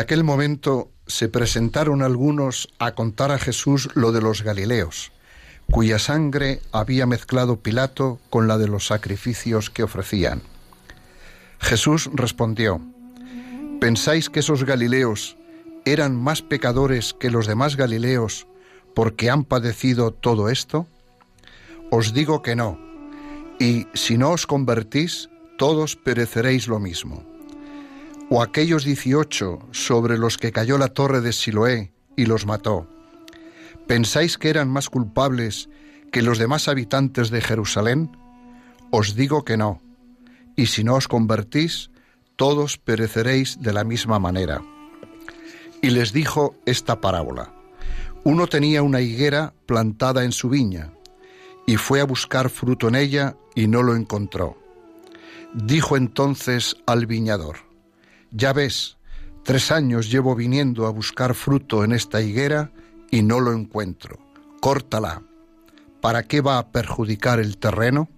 [0.00, 5.12] Aquel momento se presentaron algunos a contar a Jesús lo de los Galileos,
[5.70, 10.42] cuya sangre había mezclado Pilato con la de los sacrificios que ofrecían.
[11.60, 12.80] Jesús respondió,
[13.80, 15.36] ¿Pensáis que esos Galileos
[15.84, 18.46] eran más pecadores que los demás Galileos
[18.94, 20.86] porque han padecido todo esto?
[21.90, 22.78] Os digo que no,
[23.58, 27.29] y si no os convertís, todos pereceréis lo mismo
[28.30, 32.88] o aquellos dieciocho sobre los que cayó la torre de Siloé y los mató,
[33.88, 35.68] ¿pensáis que eran más culpables
[36.12, 38.16] que los demás habitantes de Jerusalén?
[38.90, 39.82] Os digo que no,
[40.56, 41.90] y si no os convertís,
[42.36, 44.62] todos pereceréis de la misma manera.
[45.82, 47.52] Y les dijo esta parábola.
[48.22, 50.92] Uno tenía una higuera plantada en su viña,
[51.66, 54.56] y fue a buscar fruto en ella y no lo encontró.
[55.54, 57.69] Dijo entonces al viñador,
[58.30, 58.96] ya ves,
[59.44, 62.70] tres años llevo viniendo a buscar fruto en esta higuera
[63.10, 64.18] y no lo encuentro.
[64.60, 65.22] Córtala.
[66.00, 68.08] ¿Para qué va a perjudicar el terreno?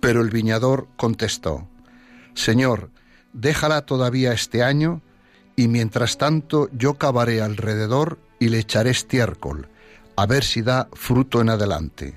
[0.00, 1.68] Pero el viñador contestó,
[2.34, 2.90] Señor,
[3.32, 5.00] déjala todavía este año,
[5.56, 9.68] y mientras tanto yo cavaré alrededor y le echaré estiércol,
[10.16, 12.14] a ver si da fruto en adelante.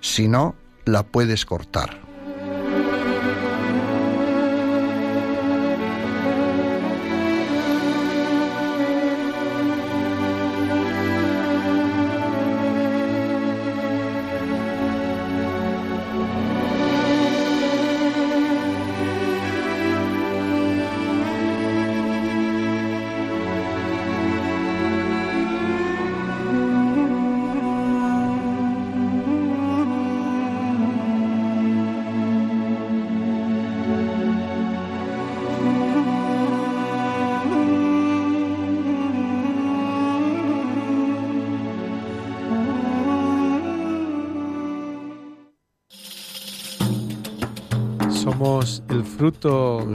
[0.00, 2.07] Si no, la puedes cortar.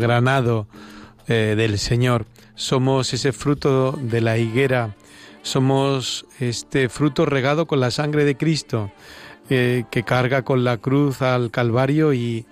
[0.03, 0.67] Granado
[1.27, 2.25] eh, del Señor,
[2.55, 4.95] somos ese fruto de la higuera,
[5.41, 8.91] somos este fruto regado con la sangre de Cristo,
[9.49, 12.45] eh, que carga con la cruz al Calvario y,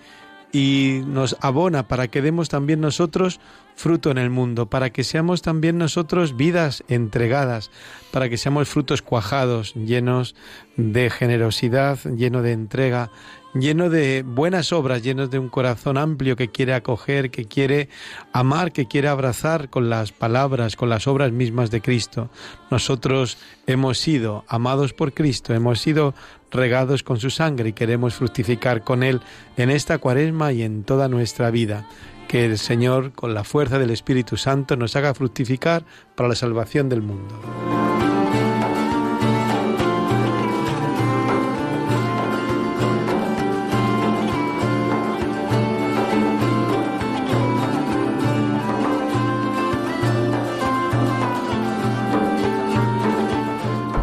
[0.53, 3.41] y nos abona para que demos también nosotros
[3.81, 7.71] fruto en el mundo, para que seamos también nosotros vidas entregadas,
[8.11, 10.35] para que seamos frutos cuajados, llenos
[10.77, 13.09] de generosidad, lleno de entrega,
[13.55, 17.89] lleno de buenas obras, llenos de un corazón amplio que quiere acoger, que quiere
[18.33, 22.29] amar, que quiere abrazar con las palabras, con las obras mismas de Cristo.
[22.69, 26.13] Nosotros hemos sido amados por Cristo, hemos sido
[26.51, 29.21] regados con su sangre y queremos fructificar con Él
[29.57, 31.87] en esta cuaresma y en toda nuestra vida.
[32.31, 35.83] Que el Señor, con la fuerza del Espíritu Santo, nos haga fructificar
[36.15, 37.37] para la salvación del mundo.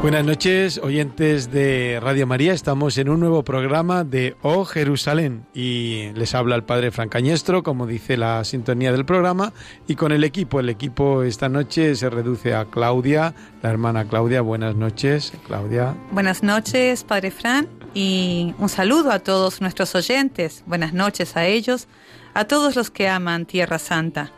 [0.08, 2.54] Buenas noches, oyentes de Radio María.
[2.54, 7.86] Estamos en un nuevo programa de Oh Jerusalén y les habla el padre Francañestro, como
[7.86, 9.52] dice la sintonía del programa,
[9.86, 10.60] y con el equipo.
[10.60, 14.40] El equipo esta noche se reduce a Claudia, la hermana Claudia.
[14.40, 15.94] Buenas noches, Claudia.
[16.10, 20.62] Buenas noches, padre Fran, y un saludo a todos nuestros oyentes.
[20.64, 21.86] Buenas noches a ellos,
[22.32, 24.32] a todos los que aman Tierra Santa.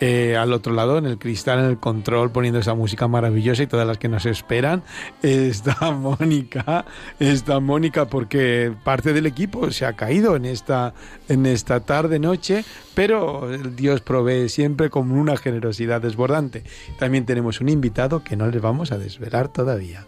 [0.00, 3.66] Eh, al otro lado, en el cristal, en el control, poniendo esa música maravillosa y
[3.66, 4.82] todas las que nos esperan,
[5.22, 6.84] está Mónica,
[7.20, 10.94] está Mónica porque parte del equipo se ha caído en esta,
[11.28, 12.64] en esta tarde, noche,
[12.94, 16.64] pero Dios provee siempre con una generosidad desbordante.
[16.98, 20.06] También tenemos un invitado que no les vamos a desvelar todavía.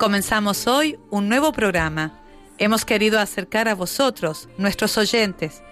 [0.00, 2.12] Comenzamos hoy un nuevo programa.
[2.56, 5.62] Hemos querido acercar a vosotros, nuestros oyentes,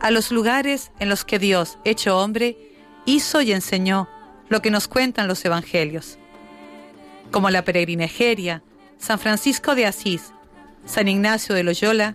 [0.00, 2.56] a los lugares en los que Dios, hecho hombre,
[3.06, 4.08] hizo y enseñó
[4.48, 6.16] lo que nos cuentan los evangelios,
[7.32, 8.62] como la peregrinajeria,
[8.98, 10.32] San Francisco de Asís,
[10.86, 12.14] San Ignacio de Loyola,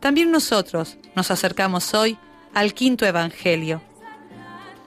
[0.00, 2.18] también nosotros nos acercamos hoy
[2.52, 3.80] al quinto evangelio.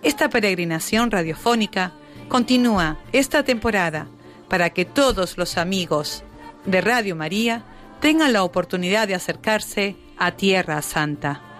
[0.03, 1.91] Esta peregrinación radiofónica
[2.29, 4.05] continúa esta temporada
[4.53, 6.23] para que todos los amigos
[6.65, 7.63] de Radio María
[8.01, 11.52] tengan la oportunidad de acercarse a Tierra Santa.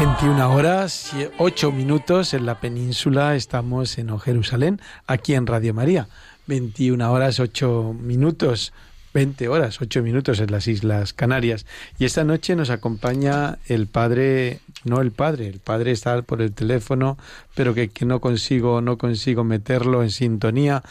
[0.00, 6.08] 21 horas, 8 minutos en la península, estamos en Jerusalén, aquí en Radio María.
[6.46, 8.72] 21 horas, 8 minutos,
[9.12, 11.66] 20 horas, 8 minutos en las Islas Canarias.
[11.98, 16.54] Y esta noche nos acompaña el padre, no el padre, el padre está por el
[16.54, 17.18] teléfono,
[17.54, 20.82] pero que, que no consigo, no consigo meterlo en sintonía.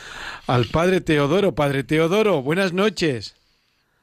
[0.45, 3.38] Al padre Teodoro, padre Teodoro, buenas noches.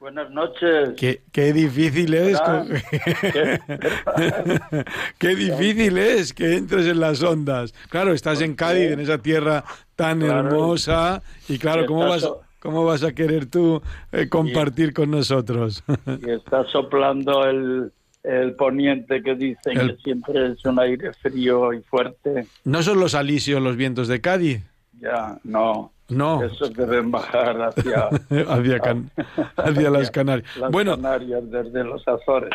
[0.07, 0.91] Buenas noches.
[0.97, 2.41] Qué, qué difícil es.
[5.19, 5.35] ¿Qué?
[5.35, 7.75] difícil es que entres en las ondas.
[7.89, 9.65] Claro, estás en Cádiz, en esa tierra
[9.97, 12.31] tan hermosa, y claro, ¿cómo vas,
[12.61, 13.83] ¿cómo vas a querer tú
[14.13, 15.83] eh, compartir con nosotros?
[16.25, 17.91] y está soplando el,
[18.23, 22.47] el poniente que dicen que siempre es un aire frío y fuerte.
[22.63, 24.63] ¿No son los alisios los vientos de Cádiz?
[25.01, 25.91] Ya, no.
[26.09, 26.43] No.
[26.45, 28.09] Eso deben bajar hacia,
[29.57, 30.49] hacia, las Canarias.
[30.71, 32.51] bueno, Canarias desde los Azores.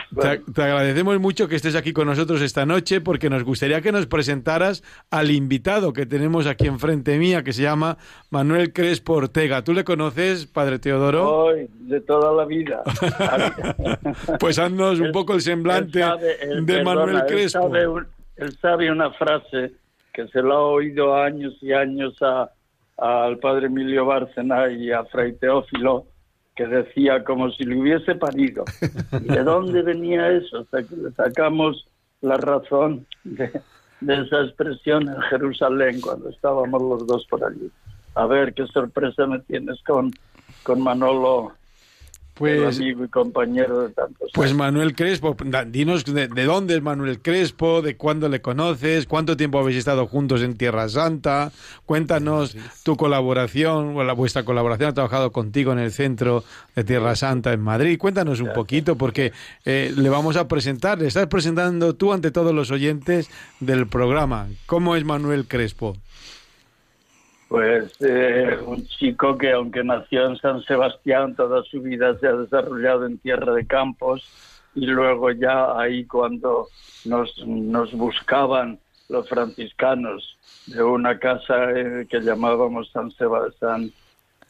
[0.53, 4.07] Te, agradecemos mucho que estés aquí con nosotros esta noche porque nos gustaría que nos
[4.07, 7.97] presentaras al invitado que tenemos aquí enfrente mía que se llama
[8.29, 9.63] Manuel Crespo Ortega.
[9.63, 11.29] ¿Tú le conoces, Padre Teodoro?
[11.29, 12.83] Hoy, de toda la vida.
[14.39, 17.69] pues haznos un poco el semblante de Manuel Crespo.
[18.37, 19.73] él sabe una frase
[20.13, 22.49] que se lo ha oído años y años a
[23.01, 26.05] al padre Emilio Bárcena y a Fray Teófilo,
[26.55, 28.63] que decía como si le hubiese parido.
[29.19, 30.59] ¿De dónde venía eso?
[30.59, 31.87] Hasta que le sacamos
[32.21, 33.45] la razón de,
[34.01, 37.71] esa expresión en Jerusalén cuando estábamos los dos por allí.
[38.13, 40.11] A ver, qué sorpresa me tienes con,
[40.61, 41.53] con Manolo
[42.41, 44.31] pues, amigo y compañero de tantos.
[44.33, 45.35] Pues Manuel Crespo,
[45.67, 50.41] dinos de, dónde es Manuel Crespo, de cuándo le conoces, cuánto tiempo habéis estado juntos
[50.41, 51.51] en Tierra Santa,
[51.85, 56.43] cuéntanos tu colaboración, o la, vuestra colaboración, ha trabajado contigo en el centro
[56.75, 59.31] de Tierra Santa en Madrid, cuéntanos un poquito porque
[59.65, 63.29] eh, le vamos a presentar, le estás presentando tú ante todos los oyentes
[63.59, 64.47] del programa.
[64.65, 65.95] ¿Cómo es Manuel Crespo?
[67.51, 72.31] Pues eh, un chico que aunque nació en San Sebastián, toda su vida se ha
[72.31, 74.23] desarrollado en Tierra de Campos
[74.73, 76.69] y luego ya ahí cuando
[77.03, 78.79] nos, nos buscaban
[79.09, 83.91] los franciscanos de una casa eh, que llamábamos San Sebastián,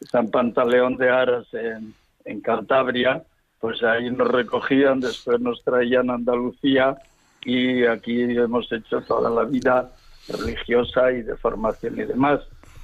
[0.02, 3.24] San Pantaleón de Aras en, en Cantabria,
[3.60, 6.98] pues ahí nos recogían, después nos traían a Andalucía
[7.44, 9.92] y aquí hemos hecho toda la vida
[10.28, 12.42] religiosa y de formación y demás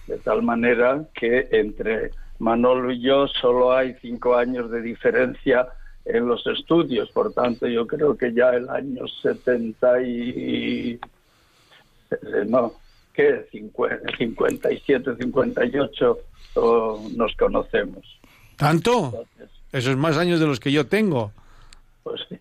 [0.07, 5.67] de tal manera que entre Manolo y yo solo hay cinco años de diferencia
[6.05, 10.99] en los estudios, por tanto yo creo que ya el año 70 y...
[12.47, 12.73] no,
[13.13, 13.45] ¿qué?
[13.51, 16.17] 57, 58
[17.15, 18.19] nos conocemos.
[18.55, 19.25] ¿Tanto?
[19.71, 21.31] Esos más años de los que yo tengo.
[22.03, 22.39] Pues sí.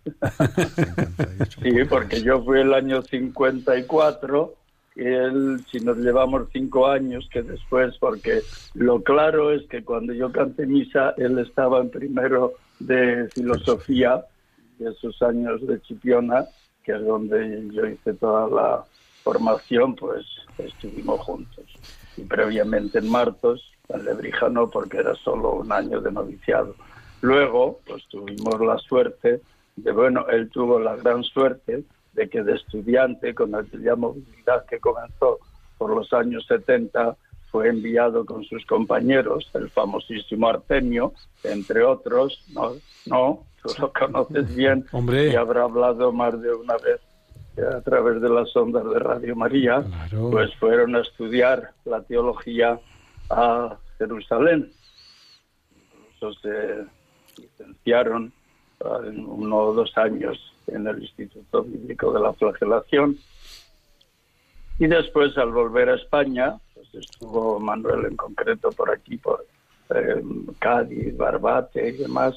[1.61, 4.56] sí, porque yo fui el año 54
[4.97, 8.41] él, si nos llevamos cinco años, que después, porque
[8.73, 14.25] lo claro es que cuando yo canté misa, él estaba en primero de filosofía
[14.79, 16.45] y esos años de Chipiona,
[16.83, 18.83] que es donde yo hice toda la
[19.23, 20.25] formación, pues
[20.57, 21.65] estuvimos juntos.
[22.15, 26.75] Y previamente en Martos, en Lebrija no, porque era solo un año de noviciado.
[27.21, 29.41] Luego, pues tuvimos la suerte
[29.75, 31.83] de, bueno, él tuvo la gran suerte
[32.17, 35.37] de que de estudiante, con aquella movilidad que comenzó
[35.77, 37.15] por los años 70,
[37.51, 42.73] fue enviado con sus compañeros, el famosísimo Artemio, entre otros, no,
[43.05, 45.31] no, tú lo conoces bien Hombre.
[45.31, 46.99] y habrá hablado más de una vez
[47.75, 50.29] a través de las ondas de Radio María, Claro.
[50.31, 52.79] pues fueron a estudiar la teología
[53.29, 54.71] a Jerusalén.
[55.75, 56.85] Incluso se
[57.41, 58.31] licenciaron
[58.83, 63.17] ah, en uno o dos años en el Instituto Bíblico de la Flagelación.
[64.79, 69.45] Y después, al volver a España, pues estuvo Manuel en concreto por aquí, por
[69.95, 70.21] eh,
[70.59, 72.35] Cádiz, Barbate y demás.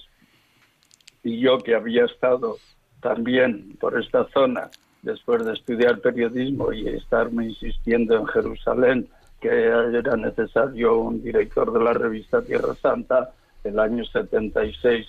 [1.23, 2.57] Y yo que había estado
[3.01, 4.71] también por esta zona
[5.03, 9.09] después de estudiar periodismo y estarme insistiendo en Jerusalén
[9.41, 13.33] que era necesario un director de la revista Tierra Santa,
[13.65, 15.07] el año 76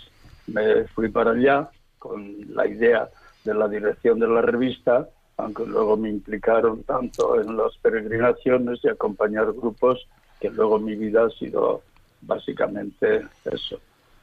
[0.47, 1.69] me fui para allá
[2.01, 3.07] con la idea
[3.45, 8.89] de la dirección de la revista, aunque luego me implicaron tanto en las peregrinaciones y
[8.89, 10.07] acompañar grupos,
[10.39, 11.83] que luego mi vida ha sido
[12.21, 13.79] básicamente eso,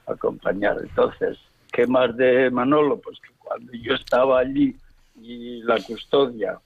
[0.06, 0.78] acompañar.
[0.80, 1.38] Entonces,
[1.72, 2.98] ¿qué más de Manolo?
[2.98, 4.74] Pues que cuando yo estaba allí
[5.22, 6.58] y la custodia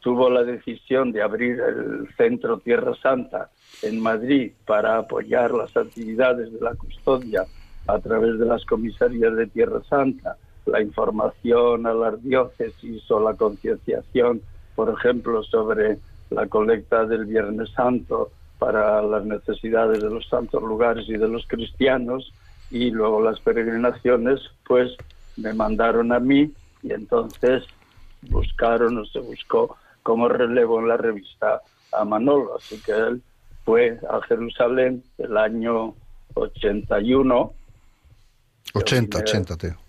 [0.00, 6.52] tuvo la decisión de abrir el Centro Tierra Santa en Madrid para apoyar las actividades
[6.52, 7.46] de la custodia
[7.86, 10.36] a través de las comisarías de Tierra Santa,
[10.70, 14.42] la información a las diócesis o la concienciación,
[14.74, 15.98] por ejemplo, sobre
[16.30, 21.46] la colecta del Viernes Santo para las necesidades de los santos lugares y de los
[21.46, 22.32] cristianos,
[22.70, 24.94] y luego las peregrinaciones, pues
[25.36, 27.64] me mandaron a mí y entonces
[28.28, 32.56] buscaron o se buscó como relevo en la revista a Manolo.
[32.56, 33.22] Así que él
[33.64, 35.94] fue a Jerusalén el año
[36.34, 37.52] 81.
[38.74, 39.87] 80, 80, Teo.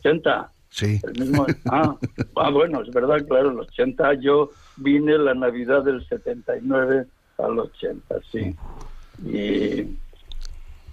[0.00, 0.50] 80.
[0.70, 1.00] Sí.
[1.02, 1.96] El mismo, ah,
[2.36, 7.06] ah, bueno, es verdad, claro, el 80 yo vine la Navidad del 79
[7.38, 8.54] al 80, sí.
[9.24, 9.96] Y,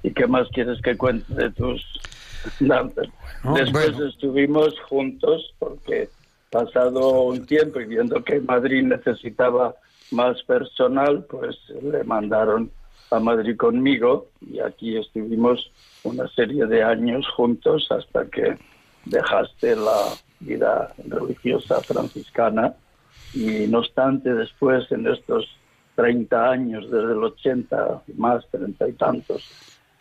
[0.07, 1.83] ¿y qué más quieres que cuente de tus?
[2.59, 4.05] Después bueno.
[4.07, 6.09] estuvimos juntos porque
[6.51, 9.75] pasado un tiempo y viendo que Madrid necesitaba
[10.11, 12.71] más personal, pues le mandaron
[13.11, 15.71] a Madrid conmigo y aquí estuvimos
[16.03, 18.57] una serie de años juntos hasta que
[19.05, 22.75] dejaste la vida religiosa franciscana
[23.33, 25.45] y no obstante después en estos
[25.95, 29.43] 30 años, desde el 80 más, 30 y tantos,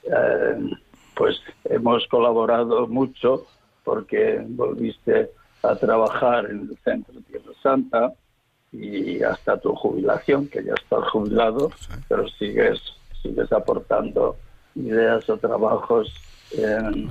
[0.05, 0.71] eh,
[1.15, 3.47] pues hemos colaborado mucho
[3.85, 5.31] porque volviste
[5.63, 8.13] a trabajar en el Centro Tierra Santa
[8.73, 11.71] y hasta tu jubilación, que ya estás jubilado,
[12.09, 12.81] pero sigues,
[13.23, 14.37] sigues aportando
[14.75, 16.13] ideas o trabajos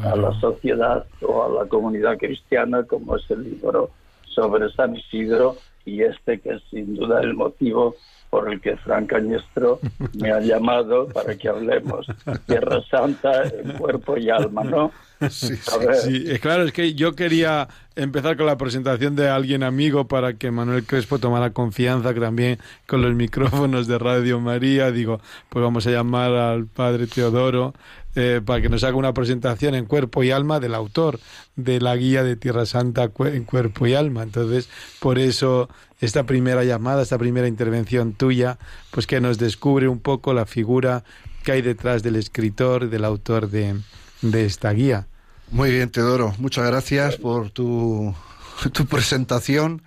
[0.03, 3.91] a la sociedad o a la comunidad cristiana, como es el libro
[4.33, 7.95] sobre San Isidro y este que es sin duda el motivo
[8.29, 9.79] por el que Fran Cañestro
[10.19, 12.07] me ha llamado para que hablemos
[12.47, 14.91] Tierra Santa en cuerpo y alma, ¿no?
[15.29, 15.55] Sí,
[16.01, 20.33] Sí, es claro, es que yo quería empezar con la presentación de alguien amigo para
[20.33, 22.57] que Manuel Crespo tomara confianza que también
[22.87, 24.91] con los micrófonos de Radio María.
[24.91, 27.73] Digo, pues vamos a llamar al padre Teodoro
[28.15, 31.19] eh, para que nos haga una presentación en cuerpo y alma del autor
[31.55, 34.23] de la guía de Tierra Santa cu- en cuerpo y alma.
[34.23, 35.69] Entonces, por eso
[36.01, 38.57] esta primera llamada, esta primera intervención tuya,
[38.91, 41.03] pues que nos descubre un poco la figura
[41.43, 43.75] que hay detrás del escritor, del autor de,
[44.21, 45.07] de esta guía.
[45.51, 46.33] Muy bien, Teodoro.
[46.39, 48.13] Muchas gracias por tu,
[48.73, 49.81] tu presentación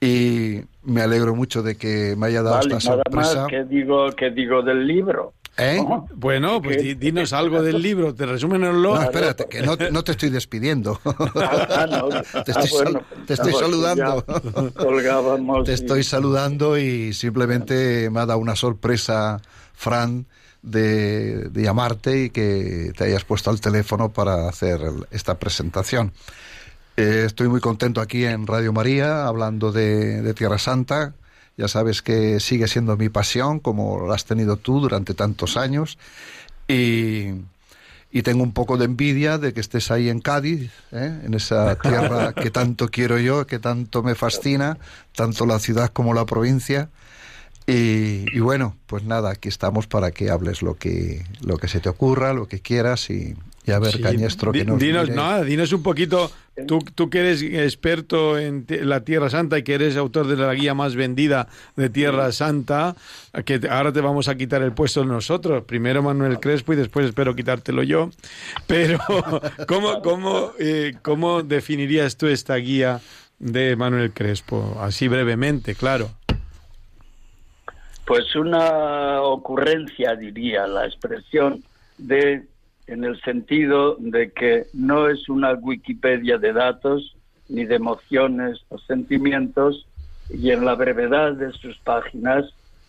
[0.00, 3.46] y me alegro mucho de que me haya dado vale, esta nada más, sorpresa.
[3.48, 5.32] ¿qué digo, qué digo del libro?
[5.58, 5.76] ¿Eh?
[5.82, 6.06] ¿no?
[6.14, 8.94] Bueno, pues dinos algo del libro, te resúmenoslo.
[8.96, 11.00] No, espérate, que no, no te estoy despidiendo.
[11.36, 12.08] Ah, no.
[12.44, 14.24] Te estoy, bueno, te saludando.
[14.76, 15.64] Colgábamos.
[15.64, 19.40] Te y- estoy saludando y simplemente me ha dado una sorpresa,
[19.74, 20.26] Fran,
[20.62, 26.12] de, de llamarte y que te hayas puesto al teléfono para hacer esta presentación.
[26.96, 31.14] Eh, estoy muy contento aquí en Radio María, hablando de, de Tierra Santa.
[31.56, 35.98] Ya sabes que sigue siendo mi pasión, como la has tenido tú durante tantos años.
[36.68, 37.30] Y,
[38.10, 41.20] y tengo un poco de envidia de que estés ahí en Cádiz, ¿eh?
[41.24, 44.78] en esa tierra que tanto quiero yo, que tanto me fascina,
[45.14, 46.90] tanto la ciudad como la provincia.
[47.66, 51.80] Y, y bueno, pues nada, aquí estamos para que hables lo que, lo que se
[51.80, 53.34] te ocurra, lo que quieras y,
[53.66, 56.30] Y a ver, Cañestro, que nos dinos, no, dinos un poquito,
[56.68, 60.54] tú, tú que eres experto en la Tierra Santa y que eres autor de la
[60.54, 62.94] guía más vendida de Tierra Santa,
[63.44, 67.34] que ahora te vamos a quitar el puesto nosotros, primero Manuel Crespo y después espero
[67.34, 68.10] quitártelo yo,
[68.68, 69.00] pero
[69.66, 73.00] ¿cómo, cómo, eh, cómo definirías tú esta guía
[73.40, 74.78] de Manuel Crespo?
[74.80, 76.10] Así brevemente, claro.
[78.06, 81.64] Pues una ocurrencia, diría, la expresión
[81.98, 82.44] de
[82.86, 87.16] en el sentido de que no es una Wikipedia de datos
[87.48, 89.86] ni de emociones o sentimientos
[90.30, 92.44] y en la brevedad de sus páginas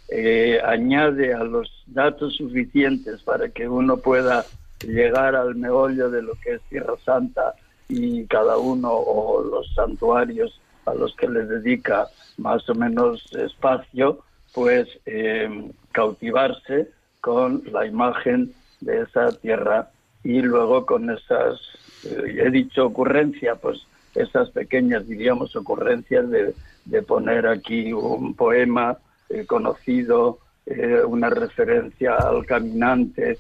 [0.10, 4.46] eh, añade a los datos suficientes para que uno pueda
[4.86, 7.54] llegar al meollo de lo que es Tierra Santa
[7.90, 14.20] y cada uno o los santuarios a los que le dedica más o menos espacio,
[14.54, 16.90] pues eh, cautivarse
[17.20, 19.90] con la imagen de esa tierra
[20.24, 21.60] y luego con esas,
[22.04, 26.54] eh, he dicho ocurrencia, pues esas pequeñas, diríamos, ocurrencias de,
[26.86, 28.98] de poner aquí un poema
[29.30, 33.38] eh, conocido, eh, una referencia al caminante,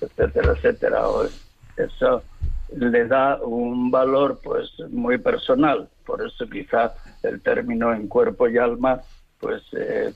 [0.00, 1.02] etcétera, etcétera.
[1.76, 2.22] Eso
[2.76, 8.58] le da un valor pues muy personal, por eso quizá el término en cuerpo y
[8.58, 9.00] alma
[9.40, 9.62] pues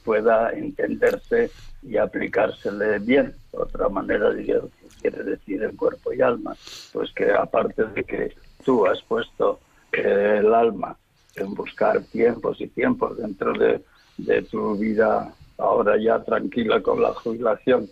[0.04, 1.50] pueda entenderse
[1.82, 3.34] y aplicársele bien.
[3.52, 4.60] Otra manera que
[5.00, 6.56] quiere decir el cuerpo y alma,
[6.92, 8.34] pues que aparte de que
[8.64, 9.60] tú has puesto
[9.92, 10.96] eh, el alma
[11.36, 13.82] en buscar tiempos y tiempos dentro de,
[14.16, 17.88] de tu vida ahora ya tranquila con la jubilación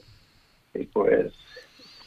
[0.75, 1.33] y pues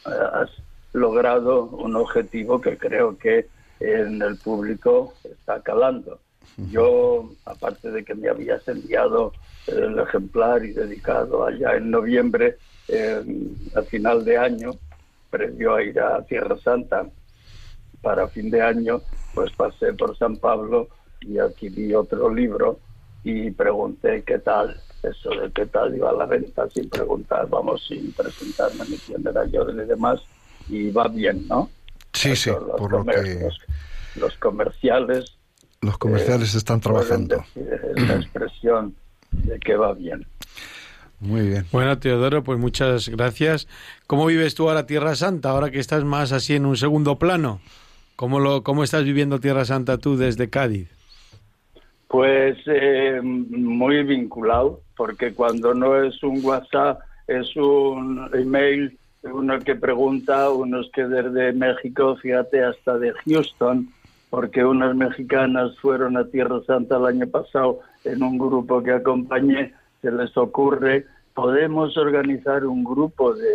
[0.05, 0.49] eh, has
[0.93, 3.47] logrado un objetivo que creo que
[3.79, 6.19] en el público está calando.
[6.57, 9.33] Yo, aparte de que me habías enviado
[9.67, 12.57] el ejemplar y dedicado allá en noviembre,
[12.87, 13.23] eh,
[13.75, 14.71] a final de año,
[15.29, 17.07] previo a ir a Tierra Santa
[18.01, 19.01] para fin de año,
[19.33, 20.89] pues pasé por San Pablo
[21.21, 22.79] y adquirí otro libro
[23.23, 28.11] y pregunté qué tal, eso de qué tal iba la venta sin preguntar, vamos, sin
[28.13, 30.21] presentarme ni quién era yo y demás,
[30.69, 31.69] y va bien, ¿no?
[32.13, 33.49] Sí, sí, por lo que...
[34.15, 35.35] Los, comerciales...
[35.81, 37.43] Los comerciales están trabajando.
[37.95, 38.95] la expresión
[39.31, 40.25] de que va bien.
[41.19, 41.65] Muy bien.
[41.71, 43.67] Bueno, Teodoro, pues muchas gracias.
[44.07, 47.59] ¿Cómo vives tú ahora Tierra Santa, ahora que estás más así en un segundo plano?
[48.15, 50.89] ¿Cómo, lo, cómo estás viviendo Tierra Santa tú desde Cádiz?
[52.07, 59.75] Pues eh, muy vinculado, porque cuando no es un WhatsApp, es un email, uno que
[59.75, 63.89] pregunta, unos que desde México, fíjate, hasta de Houston,
[64.29, 69.73] porque unas mexicanas fueron a Tierra Santa el año pasado en un grupo que acompañé,
[70.01, 73.47] se les ocurre, podemos organizar un grupo de,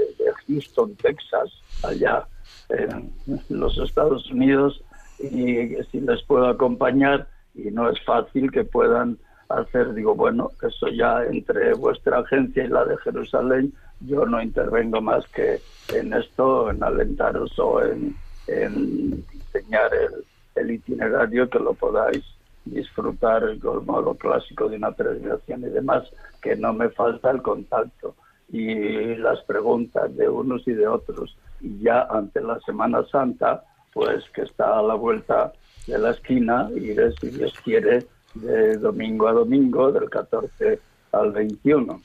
[0.46, 1.50] Houston, Texas,
[1.82, 2.26] allá
[2.68, 3.12] en
[3.48, 4.82] los Estados Unidos,
[5.20, 9.16] y si les puedo acompañar, y no es fácil que puedan
[9.48, 15.00] hacer, digo, bueno, eso ya entre vuestra agencia y la de Jerusalén, yo no intervengo
[15.00, 15.60] más que
[15.94, 18.14] en esto, en alentaros o en,
[18.48, 22.24] en diseñar el, el itinerario que lo podáis
[22.64, 26.04] disfrutar el modo clásico de una peregrinación y demás,
[26.40, 28.14] que no me falta el contacto
[28.50, 31.36] y las preguntas de unos y de otros.
[31.60, 35.52] Y ya ante la Semana Santa, pues que está a la vuelta
[35.86, 40.78] de la esquina, iré, si Dios quiere, de domingo a domingo, del 14
[41.12, 42.00] al 21.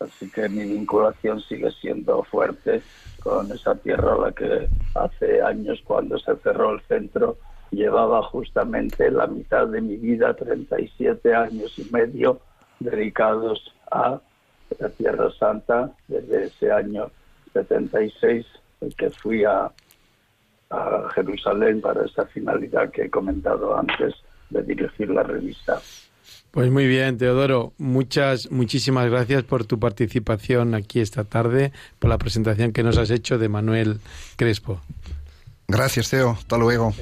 [0.00, 2.82] Así que mi vinculación sigue siendo fuerte
[3.24, 7.38] con esa tierra a la que hace años cuando se cerró el centro
[7.70, 12.40] llevaba justamente la mitad de mi vida, 37 años y medio,
[12.78, 14.20] dedicados a
[14.78, 17.10] la Tierra Santa desde ese año
[17.52, 18.46] 76
[18.96, 19.72] que fui a,
[20.70, 24.14] a Jerusalén para esa finalidad que he comentado antes
[24.50, 25.80] de dirigir la revista.
[26.50, 27.72] Pues muy bien, Teodoro.
[27.78, 33.10] Muchas, muchísimas gracias por tu participación aquí esta tarde, por la presentación que nos has
[33.10, 34.00] hecho de Manuel
[34.36, 34.80] Crespo.
[35.66, 36.30] Gracias, Teo.
[36.30, 36.94] Hasta luego.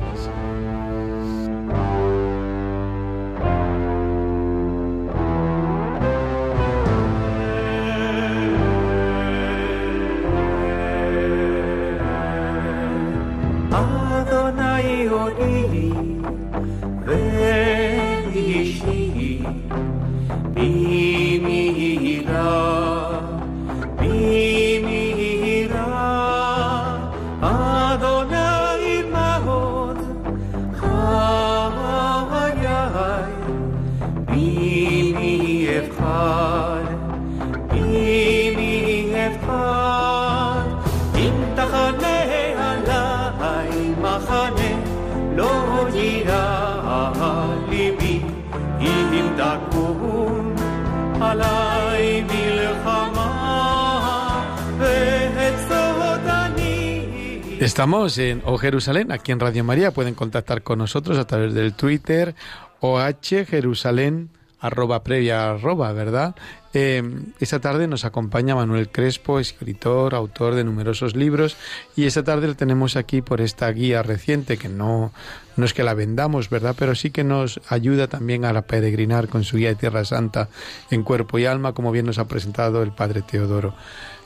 [57.63, 59.93] Estamos en O Jerusalén, aquí en Radio María.
[59.93, 62.35] Pueden contactar con nosotros a través del Twitter
[62.81, 66.35] OH Jerusalén arroba previa arroba, ¿verdad?
[66.75, 67.03] Eh,
[67.39, 71.57] esta tarde nos acompaña Manuel Crespo, escritor, autor de numerosos libros,
[71.97, 75.13] y esta tarde lo tenemos aquí por esta guía reciente que no,
[75.57, 76.75] no es que la vendamos, ¿verdad?
[76.79, 80.49] Pero sí que nos ayuda también a peregrinar con su guía de Tierra Santa
[80.91, 83.75] en cuerpo y alma, como bien nos ha presentado el Padre Teodoro.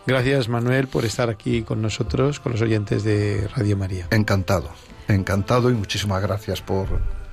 [0.07, 4.07] Gracias Manuel por estar aquí con nosotros, con los oyentes de Radio María.
[4.11, 4.71] Encantado,
[5.09, 6.87] encantado y muchísimas gracias por,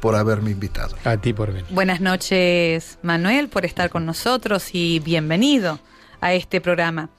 [0.03, 0.97] por haberme invitado.
[1.05, 1.65] A ti por venir.
[1.69, 5.79] Buenas noches Manuel por estar con nosotros y bienvenido
[6.19, 7.09] a este programa.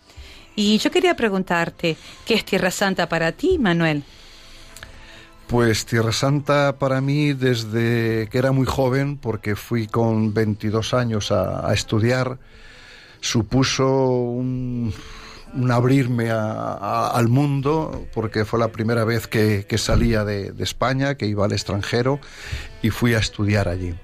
[0.54, 4.02] Y yo quería preguntarte, ¿qué es Tierra Santa para ti, Manuel?
[5.46, 11.32] Pues Tierra Santa para mí desde que era muy joven, porque fui con 22 años
[11.32, 12.38] a, a estudiar,
[13.22, 14.92] supuso un,
[15.54, 21.26] un abrirme al mundo, porque fue la primera vez que, salía de, de, España, que
[21.26, 22.20] iba al extranjero
[22.82, 23.94] y fui a estudiar allí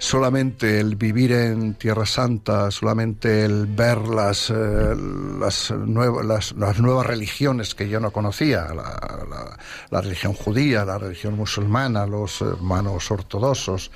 [0.00, 4.96] solamente el vivir en Tierra Santa, solamente el ver las, eh,
[5.38, 9.58] las, nuevas, las, nuevas religiones que yo no conocía, la,
[9.90, 13.90] la, religión judía, la religión musulmana, los hermanos ortodoxos,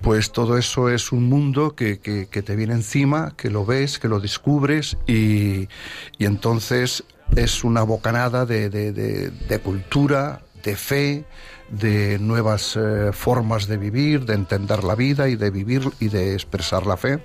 [0.00, 3.98] pues todo eso es un mundo que, que, que te viene encima, que lo ves,
[3.98, 5.68] que lo descubres y,
[6.16, 7.04] y entonces
[7.36, 11.26] es una bocanada de, de, de, de cultura, de fe,
[11.70, 16.34] de nuevas eh, formas de vivir, de entender la vida y de vivir y de
[16.34, 17.20] expresar la fe.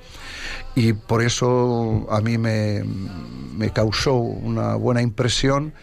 [0.75, 2.83] Y por eso a mí me,
[3.55, 5.73] me causó una buena impresión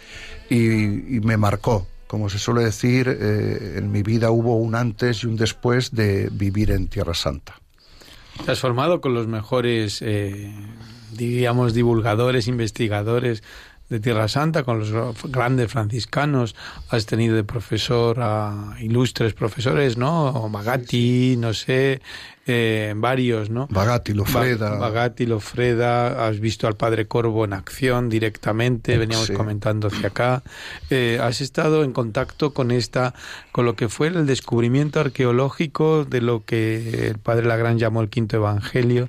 [0.50, 1.86] y, me marcó.
[2.06, 6.30] Como se suele decir, eh, en mi vida hubo un antes y un después de
[6.32, 7.60] vivir en Tierra Santa.
[8.44, 10.50] Te has formado con los mejores, eh,
[11.12, 13.42] diríamos, divulgadores, investigadores
[13.88, 14.92] de Tierra Santa con los
[15.24, 16.54] grandes franciscanos,
[16.90, 20.48] has tenido de profesor a ilustres profesores, ¿no?
[20.48, 22.02] Magatti, no sé,
[22.46, 23.66] eh, varios, ¿no?
[23.70, 24.78] Bagatti, Lofreda.
[24.78, 30.42] Bagatti, Lofreda, has visto al Padre Corvo en acción directamente, veníamos comentando hacia acá.
[30.90, 33.14] Eh, has estado en contacto con esta,
[33.52, 38.10] con lo que fue el descubrimiento arqueológico de lo que el Padre Lagrán llamó el
[38.10, 39.08] Quinto Evangelio.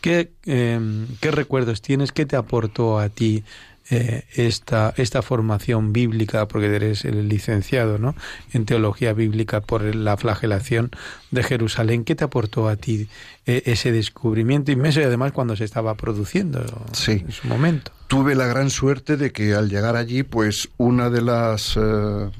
[0.00, 0.80] ¿Qué, eh,
[1.20, 2.10] ¿Qué recuerdos tienes?
[2.10, 3.44] ¿Qué te aportó a ti
[3.92, 8.14] eh, esta, esta formación bíblica, porque eres el licenciado ¿no?
[8.52, 10.90] en teología bíblica por la flagelación
[11.32, 13.08] de Jerusalén, ¿qué te aportó a ti
[13.46, 16.64] eh, ese descubrimiento inmenso y además cuando se estaba produciendo
[17.08, 17.90] en su momento?
[18.06, 21.76] Tuve la gran suerte de que al llegar allí, pues una de las...
[21.76, 22.30] Eh,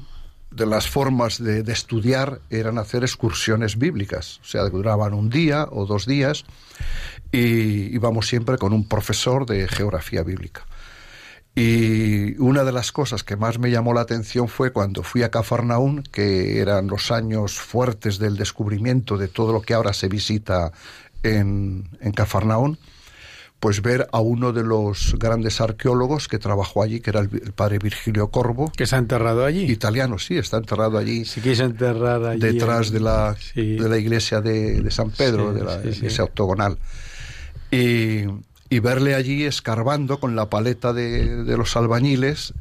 [0.51, 5.65] de las formas de, de, estudiar eran hacer excursiones bíblicas, o sea, duraban un día
[5.71, 6.43] o dos días
[7.31, 10.65] y íbamos siempre con un profesor de geografía bíblica.
[11.53, 15.31] Y una de las cosas que más me llamó la atención fue cuando fui a
[15.31, 20.71] Cafarnaún, que eran los años fuertes del descubrimiento de todo lo que ahora se visita
[21.23, 22.79] en, en Cafarnaún,
[23.59, 27.79] pues ver a uno de los grandes arqueólogos que trabajó allí, que era el, padre
[27.79, 28.71] Virgilio Corvo.
[28.75, 29.69] ¿Que se ha enterrado allí?
[29.69, 31.25] Italiano, sí, está enterrado allí.
[31.25, 32.39] Sí, quiso enterrar allí.
[32.39, 36.79] Detrás de, la, de la iglesia de, de San Pedro, de la iglesia octogonal.
[37.69, 38.23] Y
[38.71, 42.53] y verle allí escarbando con la paleta de, de los albañiles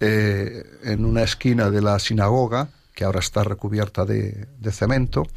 [0.00, 5.28] eh, en una esquina de la sinagoga, que ahora está recubierta de, de, cemento,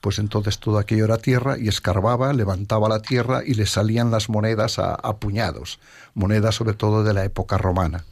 [0.00, 4.30] pues entonces todo aquello era tierra y escarbaba, levantaba la tierra y le salían las
[4.30, 5.78] monedas a, puñados,
[6.14, 8.06] monedas sobre todo de la época romana.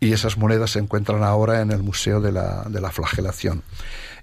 [0.00, 3.62] Y esas monedas se encuentran ahora en el Museo de la, de la Flagelación.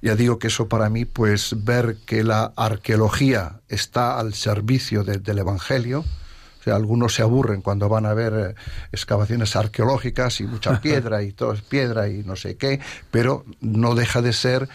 [0.01, 5.19] Ya digo que eso para mí, pues ver que la arqueología está al servicio de,
[5.19, 6.03] del Evangelio,
[6.65, 8.55] algunos se aburren cuando van a ver eh,
[8.91, 12.79] excavaciones arqueológicas y mucha piedra y todo es piedra y no sé qué,
[13.11, 14.67] pero no deja de ser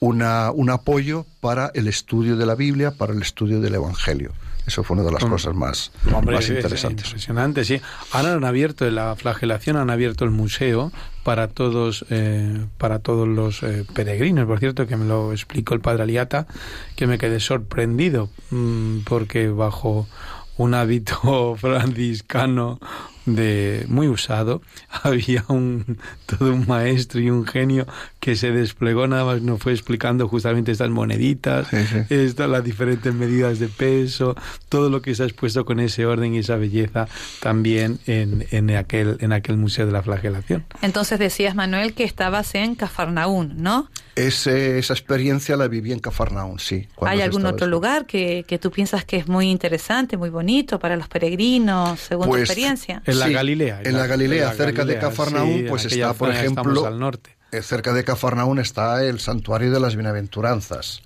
[0.00, 4.32] una, un apoyo para el estudio de la Biblia, para el estudio del Evangelio.
[4.66, 5.92] Eso fue una de las cosas más,
[6.24, 7.06] más interesantes.
[7.06, 7.80] impresionante, sí.
[8.10, 10.90] Ahora han abierto la flagelación, han abierto el museo
[11.22, 14.44] para todos, eh, para todos los eh, peregrinos.
[14.46, 16.48] Por cierto, que me lo explicó el padre Aliata,
[16.96, 20.08] que me quedé sorprendido mmm, porque bajo
[20.56, 22.78] un hábito franciscano
[23.26, 24.62] de muy usado.
[25.02, 27.86] Había un todo un maestro y un genio
[28.20, 31.72] que se desplegó nada más nos fue explicando justamente estas moneditas
[32.08, 34.36] Estas, las diferentes medidas de peso
[34.68, 37.08] todo lo que se ha expuesto con ese orden y esa belleza
[37.40, 40.64] también en, en aquel en aquel museo de la flagelación.
[40.82, 46.58] Entonces decías Manuel que estabas en Cafarnaún no Ese, esa experiencia la viví en Cafarnaún,
[46.58, 46.88] sí.
[47.02, 50.96] ¿Hay algún otro lugar que, que, tú piensas que es muy interesante, muy bonito para
[50.96, 53.02] los peregrinos, según pues, tu experiencia?
[53.04, 53.82] En la Galilea.
[53.84, 57.36] En la, Galilea, cerca de Cafarnaún, pues está, por ejemplo, al norte.
[57.52, 61.02] Eh, cerca de Cafarnaún está el santuario de las bienaventuranzas.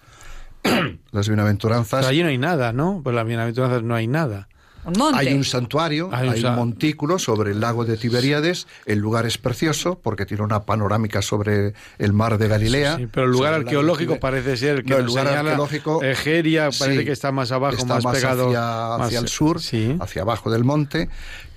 [1.10, 2.00] las bienaventuranzas.
[2.00, 3.00] Pero allí no hay nada, ¿no?
[3.02, 4.48] Pues las bienaventuranzas no hay nada.
[4.84, 5.18] Un monte.
[5.18, 8.66] Hay un santuario, hay un, hay un, montículo sobre el lago de Tiberíades.
[8.86, 12.96] El lugar es precioso porque tiene una panorámica sobre el mar de Galilea.
[12.96, 17.00] Sí, pero el lugar arqueológico el parece ser que no, el lugar arqueológico Egeria parece
[17.00, 19.96] sí, que está más abajo, está más, más pegado hacia, más, hacia el sur, sí.
[20.00, 21.08] hacia abajo del monte,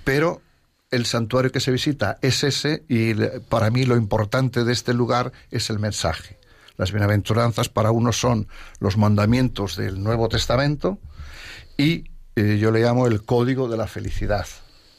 [0.04, 0.42] pero
[0.90, 3.14] el santuario que se visita es ese y
[3.48, 6.38] para mí lo importante de este lugar es el mensaje.
[6.76, 8.48] Las bienaventuranzas para uno son
[8.80, 10.98] los mandamientos del Nuevo Testamento
[11.76, 12.04] y
[12.36, 14.46] eh, yo le llamo el código de la felicidad.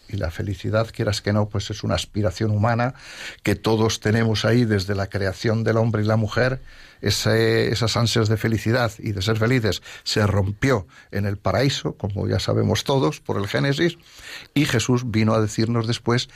[0.08, 2.94] Y la felicidad, quieras que no, pues es una aspiración humana
[3.42, 6.62] que todos tenemos ahí desde la creación del hombre y la mujer.
[7.02, 12.28] Ese, esas ansias de felicidad y de ser felices se rompió en el paraíso, como
[12.28, 13.98] ya sabemos todos por el Génesis,
[14.54, 16.30] y Jesús vino a decirnos después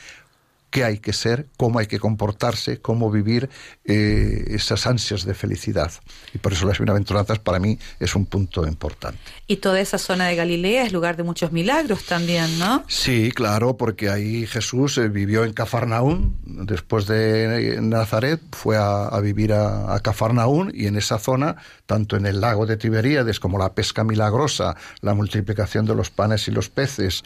[0.70, 3.50] qué hay que ser, cómo hay que comportarse, cómo vivir
[3.84, 5.92] eh, esas ansias de felicidad.
[6.32, 9.18] Y por eso las bienaventuranzas para mí es un punto importante.
[9.46, 12.84] Y toda esa zona de Galilea es lugar de muchos milagros también, ¿no?
[12.88, 19.20] Sí, claro, porque ahí Jesús eh, vivió en Cafarnaún, después de Nazaret fue a, a
[19.20, 21.56] vivir a, a, Cafarnaún y en esa zona,
[21.86, 26.46] tanto en el lago de Tiberíades como la pesca milagrosa, la multiplicación de los panes
[26.48, 27.24] y los peces,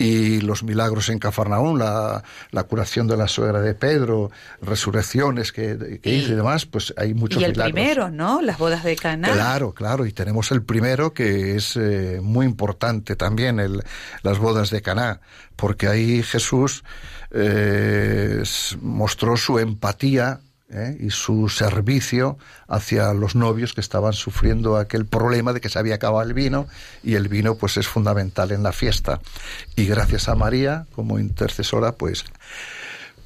[0.00, 4.30] y los milagros en Cafarnaún, la, la, curación de la suegra de Pedro,
[4.62, 7.40] resurrecciones que, que hizo y demás, pues hay muchos milagros.
[7.40, 7.72] Y el milagros.
[7.72, 8.40] primero, ¿no?
[8.40, 9.32] Las bodas de Caná.
[9.32, 13.82] Claro, claro, y tenemos el primero que es eh, muy importante también, el,
[14.22, 15.20] las bodas de Caná,
[15.56, 16.84] porque ahí Jesús
[17.32, 18.44] eh,
[18.80, 20.38] mostró su empatía
[20.70, 20.96] ¿eh?
[21.00, 25.96] y su servicio hacia los novios que estaban sufriendo aquel problema de que se había
[25.96, 26.68] acabado el vino
[27.02, 29.20] y el vino pues es fundamental en la fiesta.
[29.76, 32.24] Y gracias a María como intercesora pues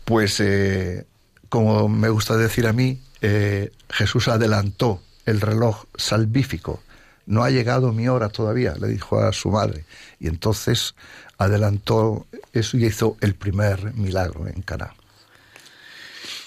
[0.04, 1.06] pues eh,
[1.48, 6.82] como me gusta decir a mí eh, Jesús adelantó el reloj salvífico.
[7.24, 9.84] No ha llegado mi hora todavía le dijo a su madre.
[10.18, 10.94] Y entonces
[11.38, 14.94] adelantó eso y hizo el primer milagro en Caná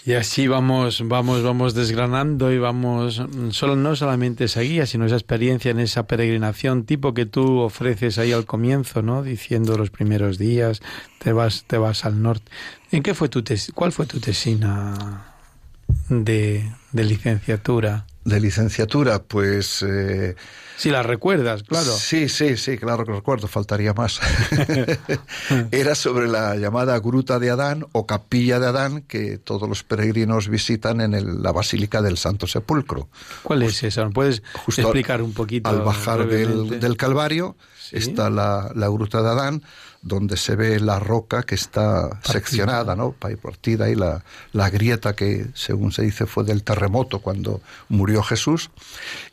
[0.06, 5.16] y así vamos, vamos, vamos desgranando y vamos, solo, no solamente esa guía, sino esa
[5.16, 9.24] experiencia en esa peregrinación tipo que tú ofreces ahí al comienzo, ¿no?
[9.24, 10.84] Diciendo los primeros días,
[11.18, 12.52] te vas, te vas al norte.
[12.92, 15.34] ¿En qué fue tu tes cuál fue tu tesina
[16.08, 18.06] de, de licenciatura?
[18.26, 20.36] De licenciatura, pues eh,
[20.78, 21.94] si la recuerdas, claro.
[21.98, 24.20] Sí, sí, sí, claro que recuerdo, faltaría más.
[25.72, 30.50] Era sobre la llamada Gruta de Adán o Capilla de Adán que todos los peregrinos
[30.50, 33.08] visitan en el, la Basílica del Santo Sepulcro.
[33.44, 34.10] ¿Cuál es esa?
[34.10, 35.70] ¿Puedes Justo explicar un poquito?
[35.70, 37.98] Al bajar del, del, Calvario ¿Sí?
[37.98, 39.64] está la, la Gruta de Adán
[40.06, 42.32] donde se ve la roca que está partida.
[42.32, 43.12] seccionada, ¿no?
[43.12, 48.70] Partida y la, la, grieta que, según se dice, fue del terremoto cuando murió Jesús.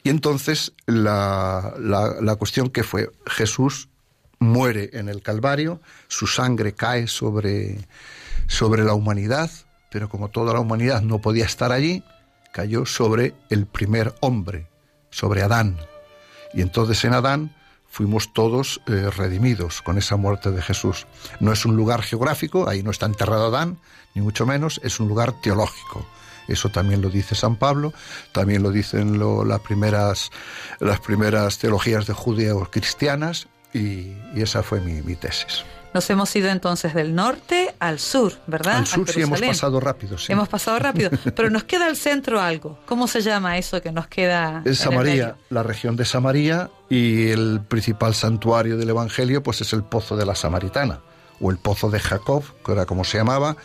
[0.03, 3.91] Y entonces la, la, la cuestión que fue, Jesús
[4.39, 7.87] muere en el Calvario, su sangre cae sobre,
[8.47, 9.51] sobre la humanidad,
[9.91, 12.03] pero como toda la humanidad no podía estar allí,
[12.51, 14.69] cayó sobre el primer hombre,
[15.11, 15.77] sobre Adán.
[16.55, 17.55] Y entonces en Adán
[17.93, 21.07] fuimos todos eh, redimidos con esa muerte de Jesús.
[21.41, 23.79] No es un lugar geográfico, ahí no está enterrado Adán,
[24.15, 26.07] ni mucho menos, es un lugar teológico.
[26.49, 27.93] Eso también lo dice San Pablo,
[28.33, 30.31] también lo dicen lo, las, primeras,
[30.81, 35.63] las primeras teologías de judíos cristianas y, y, esa fue mi, mi tesis.
[35.95, 38.77] Nos hemos ido entonces del norte al sur, ¿verdad?
[38.77, 40.33] Al sur sí hemos pasado rápido, sí.
[40.33, 42.79] Hemos pasado rápido, pero nos queda al centro algo.
[42.87, 44.63] ¿Cómo se llama eso que nos queda?
[44.65, 49.83] Es Samaria, la región de Samaria y el principal santuario del Evangelio pues es el
[49.83, 51.01] Pozo de la Samaritana
[51.41, 53.57] o el Pozo de Jacob, que era como se llamaba,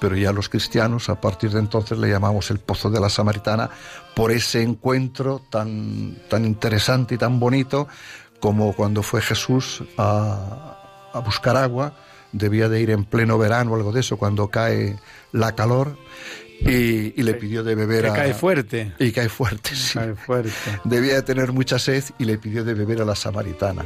[0.00, 3.70] pero ya los cristianos a partir de entonces le llamamos el Pozo de la Samaritana
[4.14, 7.88] por ese encuentro tan, tan interesante y tan bonito
[8.38, 10.81] como cuando fue Jesús a,
[11.12, 11.94] a buscar agua,
[12.32, 14.98] debía de ir en pleno verano o algo de eso, cuando cae
[15.32, 15.96] la calor,
[16.60, 18.14] y, y le pidió de beber que a...
[18.14, 18.92] cae fuerte.
[18.98, 19.98] Y cae fuerte, sí.
[19.98, 20.52] Cae fuerte.
[20.84, 23.84] Debía de tener mucha sed y le pidió de beber a la samaritana.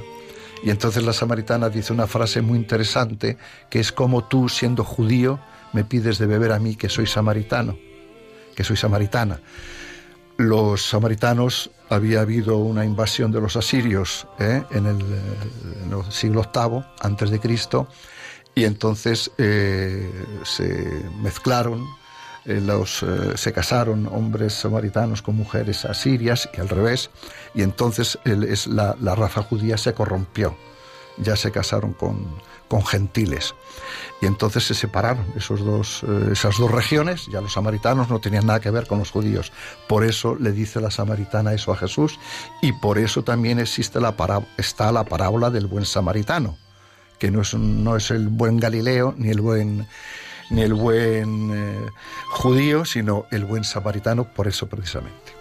[0.63, 3.37] Y entonces la samaritana dice una frase muy interesante,
[3.71, 5.39] que es como tú, siendo judío,
[5.73, 7.77] me pides de beber a mí, que soy samaritano,
[8.55, 9.41] que soy samaritana
[10.37, 14.63] los samaritanos había habido una invasión de los asirios ¿eh?
[14.71, 15.01] en, el,
[15.85, 17.89] en, el, siglo VIII antes de Cristo
[18.55, 20.11] y entonces eh,
[20.45, 21.87] se mezclaron
[22.47, 27.11] eh, los, eh, se casaron hombres samaritanos con mujeres asirias y al revés,
[27.55, 30.57] y entonces es, la, raza judía se corrompió,
[31.19, 32.27] ya se casaron con,
[32.69, 33.55] con gentiles.
[34.21, 38.47] Y entonces se separaron esos dos, eh, esas dos regiones, ya los samaritanos no tenían
[38.47, 39.53] nada que ver con los judíos.
[39.89, 42.19] Por eso le dice la samaritana eso a Jesús
[42.63, 44.15] y por eso también existe la
[44.57, 46.57] está la parábola del buen samaritano,
[47.19, 49.87] que no es, no es el buen Galileo ni el buen
[50.49, 51.87] ni el buen eh,
[52.29, 55.36] judío, sino el buen samaritano, por eso precisamente.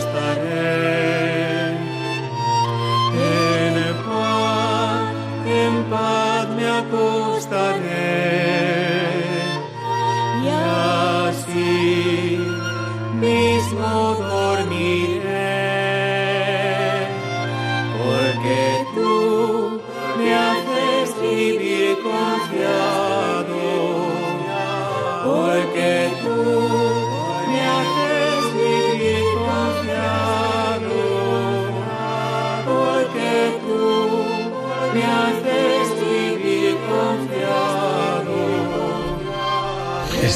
[0.00, 0.89] estaré.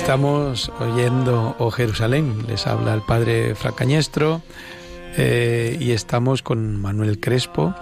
[0.05, 4.43] Estamos oyendo O Jerusalén, les habla el padre Fracañestro
[5.17, 7.75] eh, y estamos con Manuel Crespo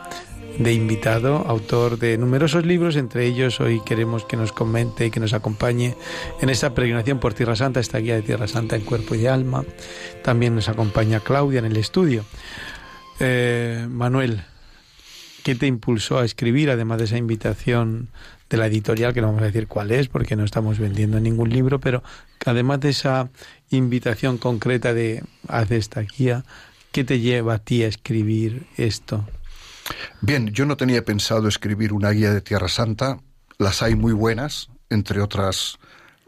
[0.57, 5.19] de invitado, autor de numerosos libros, entre ellos hoy queremos que nos comente y que
[5.19, 5.97] nos acompañe
[6.41, 9.65] en esta peregrinación por Tierra Santa, esta guía de Tierra Santa en cuerpo y alma.
[10.23, 12.25] También nos acompaña Claudia en el estudio.
[13.19, 14.45] Eh, Manuel,
[15.43, 18.11] ¿qué te impulsó a escribir, además de esa invitación
[18.53, 21.49] de la editorial, que no vamos a decir cuál es, porque no estamos vendiendo ningún
[21.49, 22.03] libro, pero
[22.45, 23.31] además de esa
[23.71, 26.45] invitación concreta de haz esta guía,
[26.93, 29.27] ¿qué te lleva a ti a escribir esto?
[30.21, 33.21] Bien, yo no tenía pensado escribir una guía de Tierra Santa,
[33.57, 35.79] las hay muy buenas, entre otras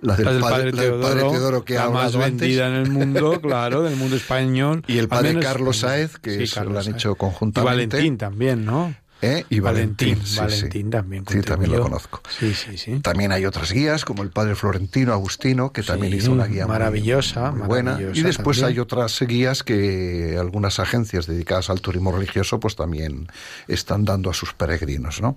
[0.01, 4.83] la del, padre, Teodoro, que la más vendida en el mundo, claro, del mundo español.
[4.87, 7.99] Y el padre Carlos Saez, que lo han hecho conjuntamente.
[7.99, 8.95] Y Valentín también, ¿no?
[9.23, 9.45] ¿Eh?
[9.49, 10.21] Y Valentín.
[10.37, 11.25] Valentín, también.
[11.27, 12.21] Sí, también lo conozco.
[12.39, 13.01] Sí, sí, sí.
[13.01, 17.51] También hay otras guías, como el padre Florentino Agustino, que también hizo una guía maravillosa,
[17.51, 17.99] muy, buena.
[18.13, 23.29] y después hay otras guías que algunas agencias dedicadas al turismo religioso, pues también
[23.67, 25.35] están dando a sus peregrinos, ¿no?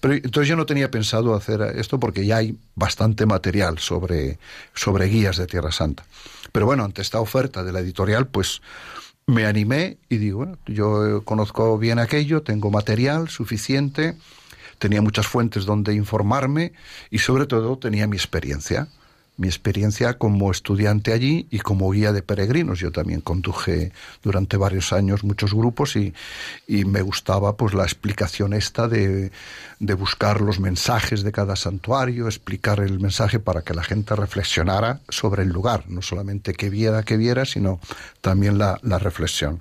[0.00, 4.38] Pero entonces yo no tenía pensado hacer esto porque ya hay bastante material sobre,
[4.74, 6.04] sobre guías de Tierra Santa.
[6.52, 8.60] Pero bueno, ante esta oferta de la editorial, pues
[9.26, 14.16] me animé y digo, bueno, yo conozco bien aquello, tengo material suficiente,
[14.78, 16.72] tenía muchas fuentes donde informarme
[17.10, 18.88] y sobre todo tenía mi experiencia
[19.36, 22.78] mi experiencia como estudiante allí y como guía de peregrinos.
[22.78, 23.92] Yo también conduje
[24.22, 26.12] durante varios años muchos grupos y,
[26.68, 29.30] me gustaba pues la explicación esta de,
[29.98, 35.42] buscar los mensajes de cada santuario, explicar el mensaje para que la gente reflexionara sobre
[35.42, 37.80] el lugar, no solamente que viera, que viera, sino
[38.20, 39.60] también la reflexión.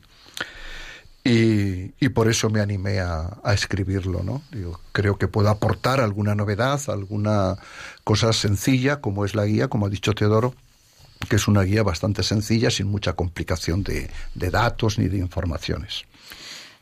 [1.24, 4.42] Y, por eso me animé a, escribirlo, ¿no?
[4.92, 7.58] creo que puedo aportar alguna novedad, alguna
[8.04, 10.56] cosa sencilla, como es la guía, como ha dicho Teodoro,
[11.30, 16.06] que es una guía bastante sencilla, sin mucha complicación de, datos ni de informaciones.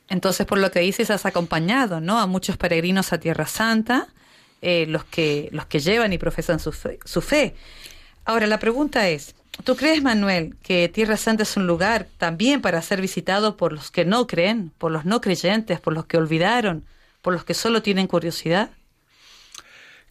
[0.07, 2.17] Entonces, por lo que dices, has acompañado, ¿no?
[2.19, 4.07] A muchos peregrinos a Tierra Santa,
[4.61, 6.73] eh, los que los que llevan y profesan su
[7.05, 7.55] su fe.
[8.25, 12.82] Ahora, la pregunta es, ¿Tú crees, Manuel, que Tierra Santa es un lugar también para
[12.82, 16.86] ser visitado por los que no creen, por los no creyentes, por los que olvidaron,
[17.22, 18.72] por los que solo tienen curiosidad?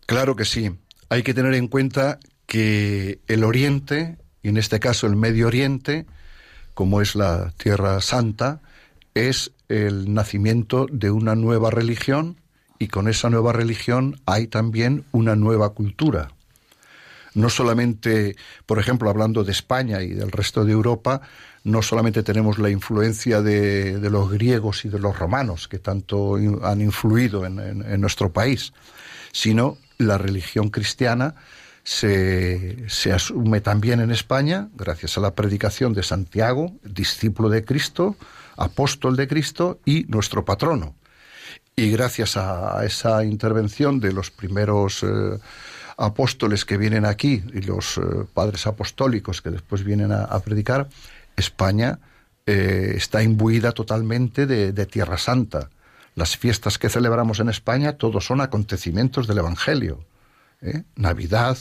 [0.06, 0.70] Claro que sí.
[1.08, 6.06] Hay que tener en cuenta que el Oriente, y en este caso el Medio Oriente,
[6.74, 8.60] como es la Tierra Santa,
[9.14, 12.40] es el nacimiento de una nueva religión
[12.78, 16.28] y con esa nueva religión hay también una nueva cultura
[17.38, 18.34] no solamente,
[18.66, 21.20] por ejemplo, hablando de España y del resto de Europa,
[21.62, 26.80] no solamente tenemos la influencia de, los griegos y de los romanos, que tanto han
[26.80, 28.72] influido en, nuestro país,
[29.32, 31.36] sino la religión cristiana
[31.84, 38.16] se, asume también en España, gracias a la predicación de Santiago, discípulo de Cristo,
[38.56, 40.96] apóstol de Cristo y nuestro patrono.
[41.76, 45.04] Y gracias a esa intervención de los primeros...
[45.04, 45.38] Eh,
[45.98, 48.00] apóstoles que vienen aquí y los eh,
[48.32, 50.88] padres apostólicos que después vienen a, predicar,
[51.36, 51.98] España
[52.46, 55.70] eh, está imbuida totalmente de, Tierra Santa.
[56.14, 60.04] Las fiestas que celebramos en España, todos son acontecimientos del Evangelio.
[60.62, 60.84] ¿eh?
[60.96, 61.58] Navidad,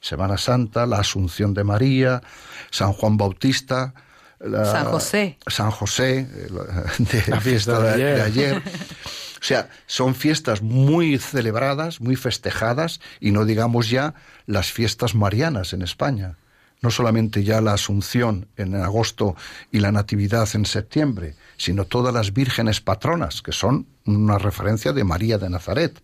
[0.00, 2.22] Semana Santa, la Asunción de María,
[2.70, 3.94] San Juan Bautista,
[4.38, 5.38] San José.
[5.46, 6.24] San José,
[6.98, 8.62] de, la fiesta de ayer.
[9.40, 14.14] O sea, son fiestas muy celebradas, muy festejadas, y no digamos ya
[14.46, 16.36] las fiestas marianas en España.
[16.82, 19.34] No solamente ya la Asunción en agosto
[19.72, 25.04] y la Natividad en septiembre, sino todas las vírgenes patronas, que son una referencia de
[25.04, 26.00] María de Nazaret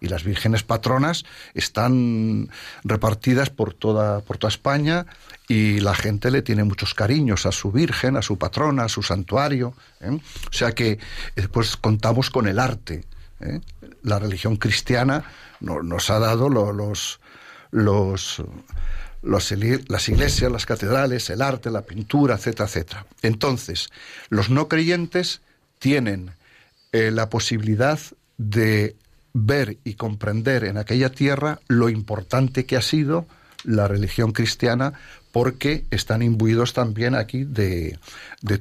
[0.00, 1.24] y las vírgenes patronas
[1.54, 2.50] están
[2.84, 5.06] repartidas por toda, por toda España
[5.48, 9.02] y la gente le tiene muchos cariños a su virgen, a su patrona, a su
[9.02, 9.74] santuario.
[10.00, 10.10] ¿eh?
[10.10, 10.98] O sea que
[11.36, 11.48] eh,
[11.80, 13.04] contamos con el arte.
[13.40, 13.60] ¿eh?
[14.02, 15.24] La religión cristiana
[15.60, 17.20] nos ha dado los,
[17.70, 18.42] los,
[19.22, 23.06] las iglesias, las catedrales, el arte, la pintura, etcétera, etcétera.
[23.22, 23.88] Entonces,
[24.28, 25.40] los no creyentes
[25.78, 26.32] tienen
[26.92, 27.98] la posibilidad
[28.38, 28.96] de
[29.32, 33.26] ver y comprender en aquella tierra lo importante que ha sido
[33.64, 34.94] la religión cristiana
[35.36, 37.98] porque están imbuidos también aquí de,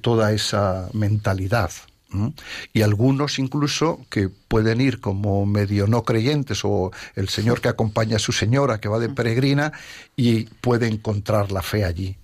[0.02, 1.72] toda esa mentalidad.
[2.74, 8.18] Y algunos incluso que pueden ir como medio no creyentes o el señor que acompaña
[8.18, 9.72] a su señora que va de peregrina
[10.18, 12.18] y puede encontrar la fe allí.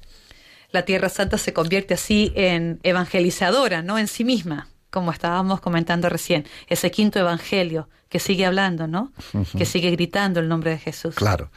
[0.74, 6.10] La Tierra Santa se convierte así en evangelizadora, no en sí misma como estábamos comentando
[6.10, 9.14] recién, ese quinto evangelio que sigue hablando, ¿no?
[9.58, 11.16] Que sigue gritando el nombre de Jesús.
[11.16, 11.50] Claro.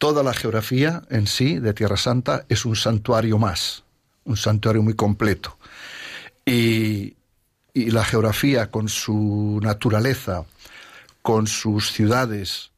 [0.00, 3.84] Toda la geografía en sí de Tierra Santa es un santuario más,
[4.24, 5.58] un santuario muy completo.
[6.46, 7.16] Y,
[7.74, 10.46] la geografía con su naturaleza,
[11.20, 12.70] con sus ciudades,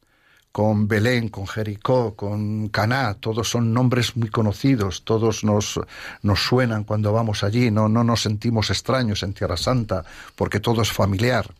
[0.50, 5.78] con Belén, con Jericó, con Caná, todos son nombres muy conocidos, todos nos,
[6.22, 10.04] nos suenan cuando vamos allí, no, no nos sentimos extraños en Tierra Santa,
[10.34, 11.54] porque todo es familiar.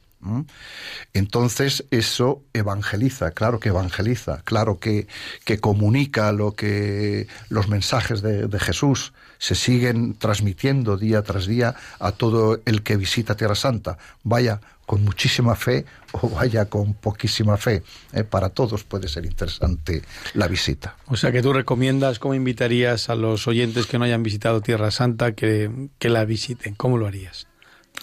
[1.12, 5.08] Entonces eso evangeliza, claro que evangeliza, claro que,
[5.44, 12.12] que comunica lo que los mensajes de, Jesús se siguen transmitiendo día tras día a
[12.12, 13.98] todo el que visita Tierra Santa.
[14.22, 17.82] Vaya con muchísima fe o vaya con poquísima fe.
[18.12, 18.22] ¿eh?
[18.22, 20.02] para todos puede ser interesante
[20.34, 20.96] la visita.
[21.06, 24.92] O sea que tú recomiendas, ¿cómo invitarías a los oyentes que no hayan visitado Tierra
[24.92, 26.74] Santa que, que la visiten?
[26.76, 27.48] ¿Cómo lo harías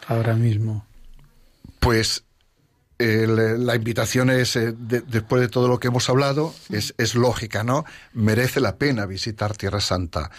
[0.07, 0.88] ahora mismo?
[1.79, 2.23] Pues
[2.99, 7.85] la invitación es, eh, después de todo lo que hemos hablado, es, es, lógica, ¿no?
[8.13, 10.31] Merece la pena visitar Tierra Santa.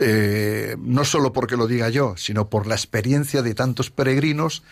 [0.00, 4.62] Eh, no solo porque lo diga yo, sino por la experiencia de tantos peregrinos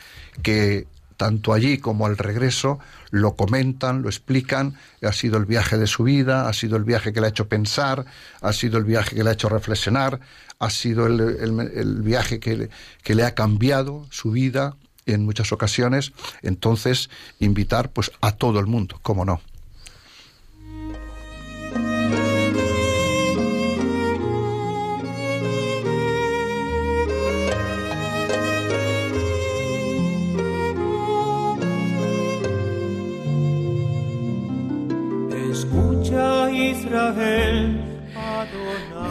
[0.43, 0.87] que
[1.19, 6.03] tanto allí como al regreso, lo comentan, lo explican, ha sido el viaje de su
[6.03, 8.07] vida, ha sido el viaje que le ha hecho pensar,
[8.41, 10.19] ha sido el viaje que le ha hecho reflexionar,
[10.59, 12.71] ha sido el, viaje que
[13.03, 14.77] que le ha cambiado su vida
[15.07, 19.41] en muchas ocasiones, entonces invitar pues a todo el mundo, cómo no.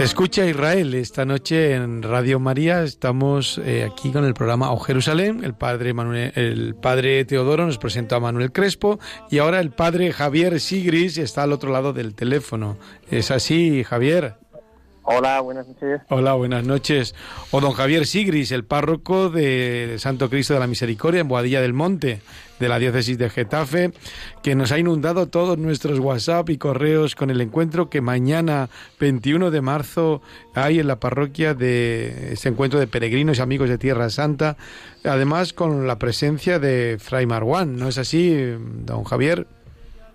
[0.04, 5.46] Escucha Israel, esta noche en Radio María estamos eh, aquí con el programa O Jerusalén.
[5.46, 9.00] El padre, Manuel, el padre Teodoro nos presenta a Manuel Crespo
[9.32, 12.78] y ahora el padre Javier Sigris está al otro lado del teléfono.
[13.10, 14.43] ¿Es así, Javier?
[15.06, 16.02] Hola, buenas noches.
[16.08, 17.14] Hola, buenas noches.
[17.52, 21.74] O don Javier Sigris, el párroco de Santo Cristo de la Misericordia en Boadilla del
[21.74, 22.22] Monte,
[22.58, 23.92] de la diócesis de Getafe,
[24.44, 28.70] que nos ha inundado todos nuestros WhatsApp y correos con el encuentro que mañana,
[29.02, 30.22] 21 de marzo,
[30.56, 34.56] hay en la parroquia de ese encuentro de peregrinos y amigos de Tierra Santa,
[35.04, 37.76] además con la presencia de Fray Marwan.
[37.76, 39.48] ¿No es así, don Javier?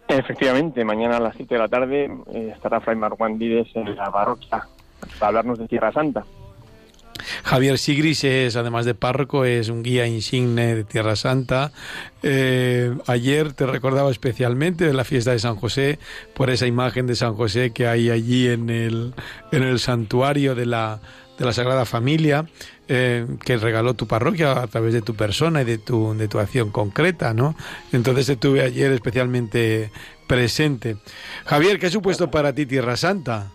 [0.09, 4.11] Efectivamente, mañana a las 7 de la tarde eh, estará Fray Marwan Vides en la
[4.11, 4.67] parroquia
[5.19, 6.25] para hablarnos de Tierra Santa.
[7.45, 11.73] Javier Sigris es, además de párroco, es un guía insigne de Tierra Santa.
[12.23, 15.99] Eh, ayer te recordaba especialmente de la fiesta de San José
[16.35, 19.15] por esa imagen de San José que hay allí en el,
[19.53, 21.01] en el santuario de la,
[21.39, 22.47] de la Sagrada Familia.
[22.91, 26.39] Eh, que regaló tu parroquia a través de tu persona y de tu, de tu
[26.39, 27.55] acción concreta, ¿no?
[27.93, 29.91] Entonces estuve ayer especialmente
[30.27, 30.97] presente.
[31.45, 33.53] Javier, ¿qué ha supuesto para ti Tierra Santa?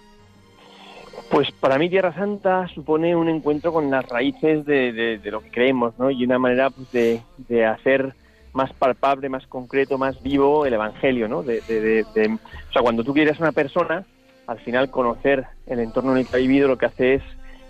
[1.34, 5.97] Pues para mí Tierra Santa supone un encuentro con las raíces de, lo que creemos,
[5.97, 6.11] ¿no?
[6.11, 8.13] Y una manera pues, de, hacer
[8.53, 11.41] más palpable, más concreto, más vivo el Evangelio, ¿no?
[11.41, 14.05] De, o sea, cuando tú quieres a una persona,
[14.45, 17.23] al final conocer el entorno en el que ha vivido lo que hace es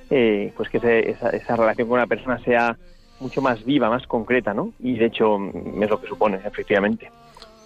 [0.09, 2.78] eh, pues que esa, esa, relación con una persona sea
[3.22, 4.74] mucho más viva, más concreta, ¿no?
[4.82, 5.38] Y de hecho
[5.82, 7.09] es lo que supone, efectivamente.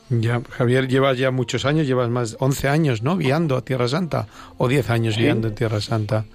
[0.09, 3.17] Ya, Javier, llevas ya muchos años, llevas más 11 años, ¿no?
[3.17, 4.27] Guiando a Tierra Santa,
[4.57, 6.25] o 10 años guiando en Tierra Santa.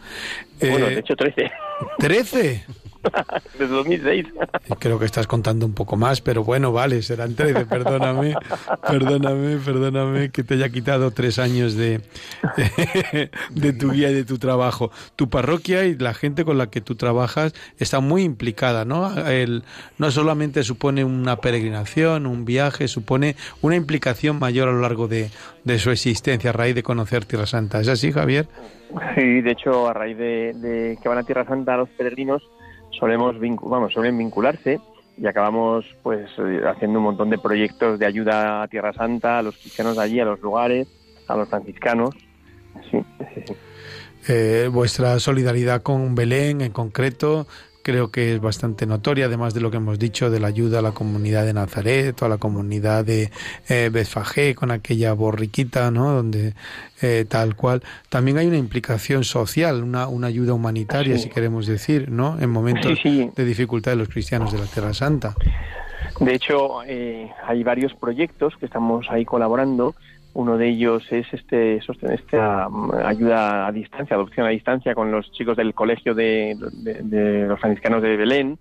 [0.61, 1.51] Bueno, de eh, hecho 13.
[1.99, 2.63] ¿13?
[3.59, 4.27] Desde 2006.
[4.79, 8.35] Creo que estás contando un poco más, pero bueno, vale, serán 13, perdóname,
[8.87, 12.01] perdóname, perdóname que te haya quitado tres años de,
[13.51, 14.91] de, tu guía y de tu trabajo.
[15.17, 19.17] Tu parroquia y la gente con la que tú trabajas está muy implicada, ¿no?
[19.27, 19.65] El,
[19.99, 25.31] no solamente supone una peregrinación, un viaje, supone una implicación mayor a lo largo de,
[25.65, 27.81] de su existencia a raíz de conocer Tierra Santa.
[27.81, 28.47] ¿Es así, Javier?
[29.15, 32.43] Sí, de hecho, a raíz de, de que van a Tierra Santa los peregrinos,
[33.03, 34.79] solemos vamos, suelen vincularse
[35.19, 36.31] y acabamos pues
[36.65, 40.21] haciendo un montón de proyectos de ayuda a Tierra Santa, a los cristianos de allí,
[40.21, 40.87] a los lugares,
[41.27, 42.15] a los franciscanos.
[44.29, 47.49] Eh, vuestra solidaridad con Belén en concreto
[47.83, 50.83] creo que es bastante notoria, además de lo que hemos dicho de la ayuda a
[50.83, 53.31] la comunidad de Nazaret o a la comunidad de
[53.69, 56.13] eh, Betfagé con aquella borriquita, ¿no?
[56.13, 56.55] Donde
[57.01, 57.83] eh, tal cual.
[58.09, 62.39] También hay una implicación social, una, una ayuda humanitaria, si queremos decir, ¿no?
[62.41, 65.35] En momentos de dificultad de los cristianos de la Tierra Santa.
[66.21, 69.95] De hecho, eh, hay varios proyectos que estamos ahí colaborando
[70.35, 72.69] uno de ellos es este esta
[73.05, 76.57] ayuda a distancia, adopción a distancia con los chicos del colegio de,
[77.49, 78.59] los franciscanos de Belén.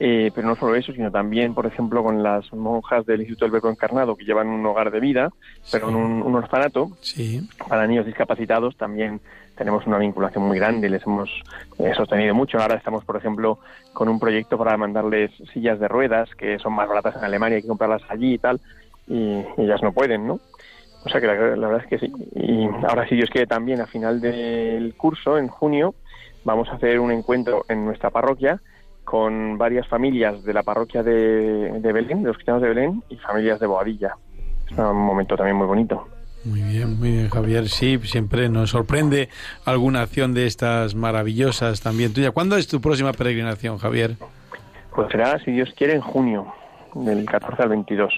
[0.00, 3.52] Eh, pero no solo eso, sino también, por ejemplo, con las monjas del Instituto del
[3.52, 5.30] Verbo Encarnado que llevan un hogar de vida,
[5.72, 6.92] pero en un, orfanato
[7.68, 8.76] para niños discapacitados.
[8.76, 9.20] También
[9.56, 11.28] tenemos una vinculación muy grande, les hemos
[11.80, 12.58] eh, sostenido mucho.
[12.60, 13.58] Ahora estamos, por ejemplo,
[13.92, 17.62] con un proyecto para mandarles sillas de ruedas que son más baratas en Alemania, hay
[17.62, 18.60] que comprarlas allí y tal,
[19.08, 20.38] y ellas no pueden, ¿no?
[21.04, 22.12] O sea que la, verdad es que sí.
[22.34, 25.94] Y ahora, si Dios quiere, también a final del curso, en junio,
[26.44, 28.60] vamos a hacer un encuentro en nuestra parroquia
[29.04, 33.58] con varias familias de la parroquia de, Belén, de los cristianos de Belén, y familias
[33.58, 34.16] de Boadilla.
[34.70, 36.06] Es un momento también muy bonito.
[36.44, 37.68] Muy bien, muy bien, Javier.
[37.68, 39.30] Sí, siempre nos sorprende
[39.64, 42.32] alguna acción de estas maravillosas también tuya.
[42.32, 44.16] ¿Cuándo es tu próxima peregrinación, Javier?
[44.94, 46.52] Pues será, si Dios quiere, en junio,
[46.94, 48.12] del 14 al 22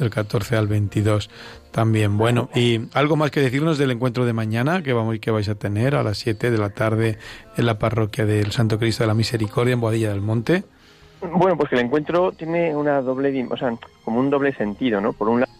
[0.00, 1.30] del 14 al 22
[1.70, 2.18] también.
[2.18, 5.54] Bueno, y algo más que decirnos del encuentro de mañana que vamos que vais a
[5.54, 7.18] tener a las 7 de la tarde
[7.56, 10.64] en la parroquia del Santo Cristo de la Misericordia en Boadilla del Monte.
[11.20, 13.72] Bueno, pues que el encuentro tiene una doble, o sea,
[14.04, 15.12] como un doble sentido, ¿no?
[15.12, 15.52] Por un lado,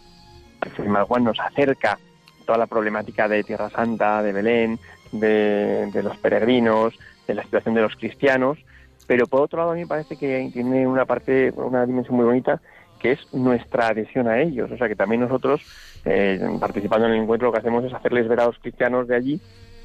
[0.77, 1.99] el Juan nos acerca
[2.45, 4.79] toda la problemática de Tierra Santa, de Belén,
[5.11, 6.97] de, de los peregrinos,
[7.27, 8.57] de la situación de los cristianos,
[9.05, 12.25] pero por otro lado a mí me parece que tiene una parte, una dimensión muy
[12.25, 12.61] bonita
[13.01, 14.71] que es nuestra adhesión a ellos.
[14.71, 15.61] O sea que también nosotros,
[16.05, 19.15] eh, participando en el encuentro, lo que hacemos es hacerles ver a los cristianos de
[19.15, 19.41] allí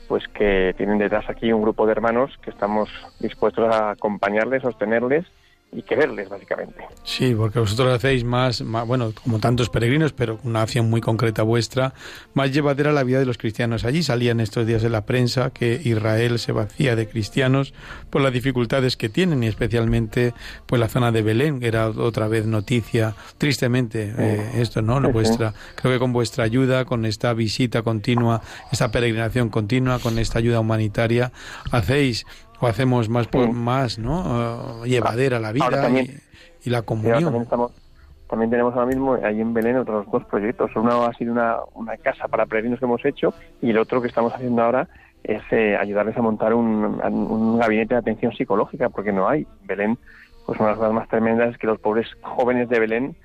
[0.09, 2.89] pues que tienen detrás aquí un grupo de hermanos que estamos
[3.19, 5.27] dispuestos a acompañarles, sostenerles
[5.73, 6.87] y quererles, básicamente.
[7.03, 11.93] Sí, porque vosotros hacéis más, bueno, como tantos peregrinos, pero una acción muy concreta vuestra,
[12.35, 13.85] más llevadera la vida de los cristianos.
[13.85, 17.75] Allí salían estos días en la prensa que Israel se vacía de cristianos
[18.11, 20.33] por las dificultades que tienen, y especialmente
[20.67, 25.01] pues la zona de Belén, que era otra vez noticia, tristemente, eh, esto, ¿no?
[25.13, 28.41] vuestra, creo que con vuestra ayuda, con esta visita continua,
[28.73, 31.33] esta peregrinación continua, con esta ayuda humanitaria,
[31.71, 32.27] hacéis
[32.61, 34.81] o hacemos más por más, ¿no?
[34.83, 35.67] Uh, llevadera la vida
[36.65, 37.23] y, la comunión.
[37.23, 37.73] También, estamos,
[38.29, 40.71] también, tenemos ahora mismo ahí en Belén otros dos proyectos.
[40.75, 44.09] Uno ha sido una, una casa para peregrinos que hemos hecho y el otro que
[44.09, 44.89] estamos haciendo ahora
[45.23, 49.47] es eh, ayudarles a montar un, un, gabinete de atención psicológica, porque no hay.
[49.65, 49.99] Belén,
[50.45, 53.17] pues una de las cosas más tremendas es que los pobres jóvenes de Belén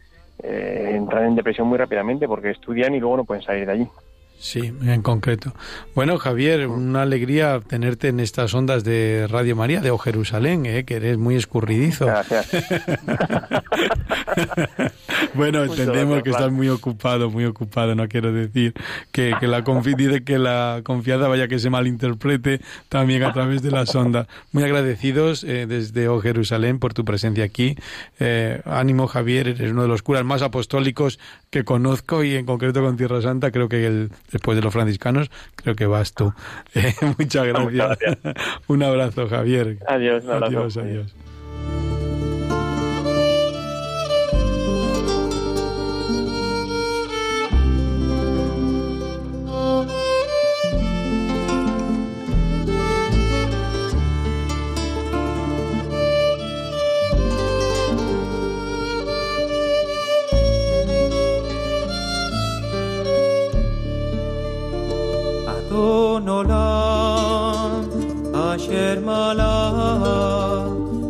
[0.42, 3.88] eh, entran en depresión muy rápidamente porque estudian y luego no pueden salir de allí.
[4.42, 5.54] Sí, en concreto.
[5.94, 10.84] Bueno, Javier, una alegría tenerte en estas ondas de Radio María de O Jerusalén, ¿eh?
[10.84, 12.08] que eres muy escurridizo.
[12.08, 12.50] Gracias.
[15.36, 17.94] bueno, entendemos que estás muy ocupado, muy ocupado.
[17.94, 18.74] No quiero decir
[19.12, 23.94] que, que la que la confianza vaya que se malinterprete también a través de las
[23.94, 24.26] ondas.
[24.54, 27.76] Muy agradecidos eh, desde O Jerusalén por tu presencia aquí.
[28.20, 31.20] Eh, ánimo, Javier, eres uno de los curas más apostólicos
[31.52, 35.30] que conozco y en concreto con Tierra Santa creo que el después de los franciscanos,
[35.56, 36.34] creo que vas tú.
[36.74, 37.98] Eh, muchas gracias.
[38.68, 39.78] un abrazo, Javier.
[39.88, 40.58] Adiós, un abrazo.
[40.58, 41.16] Adiós, adiós.
[66.27, 67.81] עולם
[68.35, 70.09] אשר מלך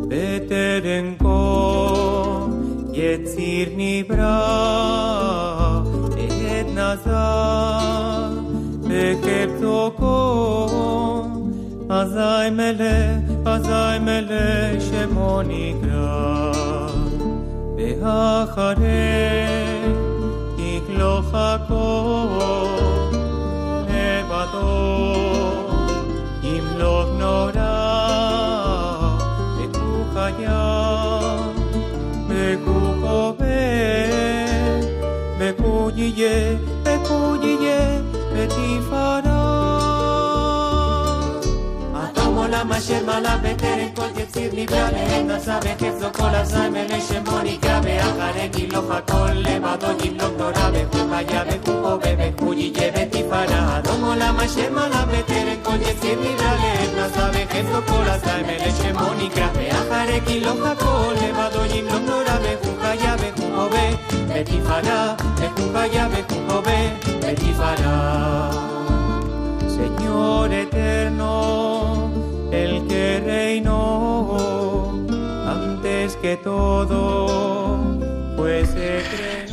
[0.08, 2.46] בטרם כה
[2.92, 4.42] יציר נברא
[6.16, 8.30] עת נזר
[8.82, 10.26] בקרצו כה
[11.88, 16.52] אזי מלך אזי מלך שמו נקרא
[17.76, 19.59] ואחרי
[36.21, 37.79] Yé, Pecuye,
[38.31, 39.39] Petifara.
[42.03, 48.45] Atomo la masher mala betere kol yetzir nibrale en asabe kefzo kol azayme leshemonika beakare
[48.53, 55.57] giloja kol levado gilok dorabe jumaya bejupo bebe juyiye betifara Atomo la masher mala betere
[55.63, 62.53] kol yetzir nibrale en asabe kefzo kol azayme leshemonika beakare giloja kol levado gilok dorabe
[62.63, 63.30] jumaya bejupo
[63.61, 63.97] bekube,
[64.27, 66.91] beti fará, bekubaya, bekukove,
[67.21, 68.49] beti fará.
[69.67, 72.09] Señor eterno,
[72.51, 74.93] el que reinó
[75.47, 77.60] antes que todo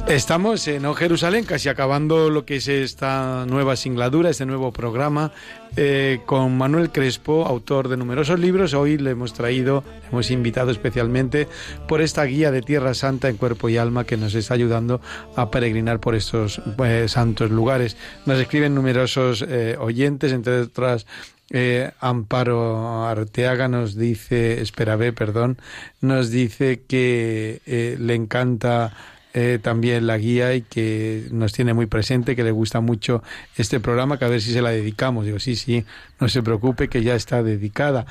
[0.08, 5.32] Estamos en O Jerusalén, casi acabando lo que es esta nueva singladura, este nuevo programa,
[5.76, 8.72] eh, con Manuel Crespo, autor de numerosos libros.
[8.72, 11.46] Hoy le hemos traído, le hemos invitado especialmente
[11.86, 15.02] por esta guía de Tierra Santa en cuerpo y alma que nos está ayudando
[15.36, 17.98] a peregrinar por estos pues, santos lugares.
[18.24, 21.06] Nos escriben numerosos eh, oyentes, entre otras
[21.50, 25.58] eh, Amparo Arteaga nos dice, espera, ve, perdón,
[26.00, 28.94] nos dice que eh, le encanta
[29.34, 33.22] eh, también la guía y que nos tiene muy presente, que le gusta mucho
[33.56, 35.26] este programa, que a ver si se la dedicamos.
[35.26, 35.84] Digo, sí, sí,
[36.18, 38.06] no se preocupe, que ya está dedicada.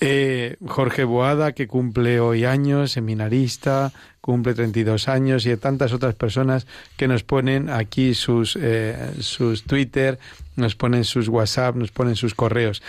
[0.00, 6.66] Eh, Jorge Boada, que cumple hoy años, seminarista, cumple 32 años, y tantas otras personas
[6.96, 10.18] que nos ponen aquí sus, eh, sus Twitter,
[10.56, 12.82] nos ponen sus WhatsApp, nos ponen sus correos.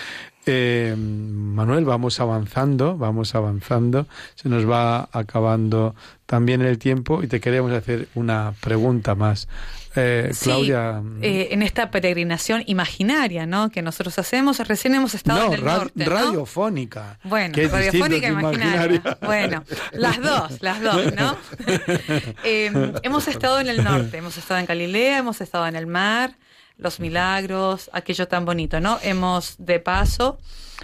[0.46, 7.39] Eh, Manuel, vamos avanzando, vamos avanzando, se nos va acabando también el tiempo y te
[7.39, 9.48] queríamos hacer una pregunta más.
[9.96, 11.02] Eh, Claudia.
[11.20, 13.70] Sí, eh, en esta peregrinación imaginaria, ¿no?
[13.70, 16.12] Que nosotros hacemos, recién hemos estado no, en el ra- norte, ¿no?
[16.12, 17.20] radiofónica.
[17.26, 19.18] Bueno, que radiofónica que imaginaria.
[19.22, 21.36] Bueno, las dos, las dos, ¿no?
[22.44, 26.36] Eh, hemos estado en el norte, hemos estado en Galilea, hemos estado en el mar,
[26.82, 29.00] los milagros, aquello tan bonito, ¿no?
[29.02, 30.38] Hemos de paso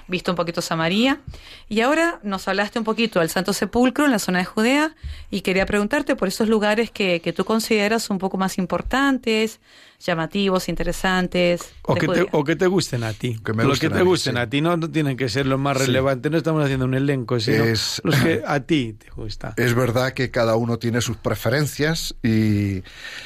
[0.10, 1.20] visto un poquito Samaria
[1.68, 4.96] y ahora nos hablaste un poquito del Santo Sepulcro en la zona de Judea
[5.32, 9.60] y quería preguntarte por esos lugares que, que tú consideras un poco más importantes,
[10.00, 11.74] llamativos, interesantes.
[11.82, 13.38] O que, te, o que te gusten a ti.
[13.44, 14.40] Que me los que te mí, gusten sí.
[14.40, 15.88] a ti no, no tienen que ser los más Sí.
[15.88, 16.32] relevantes.
[16.32, 19.56] No estamos haciendo un elenco, sino Es- los que a ti te gusta.
[19.58, 22.84] Es verdad que cada uno tiene sus preferencias y,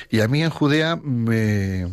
[0.10, 1.90] y a mí en Judea, me,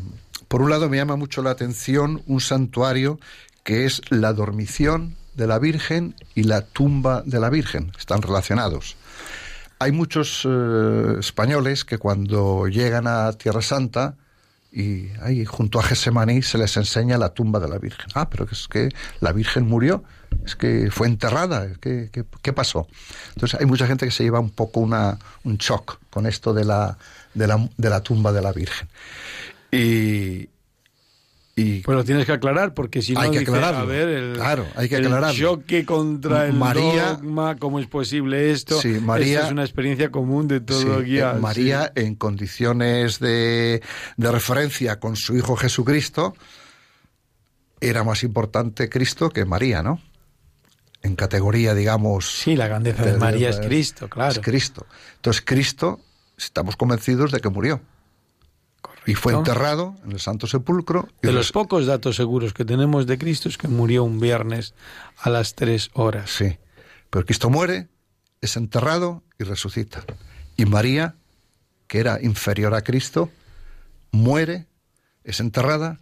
[0.48, 3.20] por un lado, me llama mucho la atención un santuario
[3.64, 7.92] que es la dormición de la Virgen y la tumba de la Virgen.
[7.98, 8.96] Están relacionados.
[9.78, 14.16] Hay muchos eh, españoles que cuando llegan a Tierra Santa
[14.72, 18.06] y ahí junto a Gesemaní se les enseña la tumba de la Virgen.
[18.14, 18.88] Ah, pero es que
[19.20, 20.02] la Virgen murió,
[20.44, 22.88] es que fue enterrada, ¿qué, qué, qué pasó?
[23.34, 26.64] Entonces hay mucha gente que se lleva un poco una, un shock con esto de
[26.64, 26.98] la,
[27.34, 28.88] de la, de la tumba de la Virgen.
[29.70, 30.48] Y,
[31.56, 34.66] y lo tienes que aclarar, porque si no, Hay que dice, a ver, el, Claro,
[34.76, 38.80] hay que el choque contra el María- dogma, ¿cómo es posible esto?
[38.80, 41.32] Sí, María- es una experiencia común de todo Sí, guía.
[41.36, 43.82] eh, María, en condiciones de,
[44.16, 46.34] de referencia con su hijo Jesucristo,
[47.80, 50.00] era más importante Cristo que María, ¿no?
[51.02, 52.28] En categoría, digamos.
[52.30, 54.32] Sí, la grandeza de María es Cristo, claro.
[54.32, 54.86] Es Cristo.
[55.16, 56.00] Entonces, Cristo,
[56.36, 57.80] estamos convencidos de que murió.
[59.10, 61.08] Y fue enterrado en el Santo Sepulcro.
[61.22, 64.74] y De los pocos datos seguros que tenemos de Cristo es que murió un viernes
[65.18, 66.30] a las tres horas.
[66.30, 66.56] Sí.
[67.10, 67.88] Pero Cristo muere,
[68.40, 70.04] es enterrado y resucita.
[70.56, 71.14] Y María,
[71.86, 73.30] que era inferior a Cristo,
[74.12, 74.66] muere,
[75.24, 75.98] es enterrada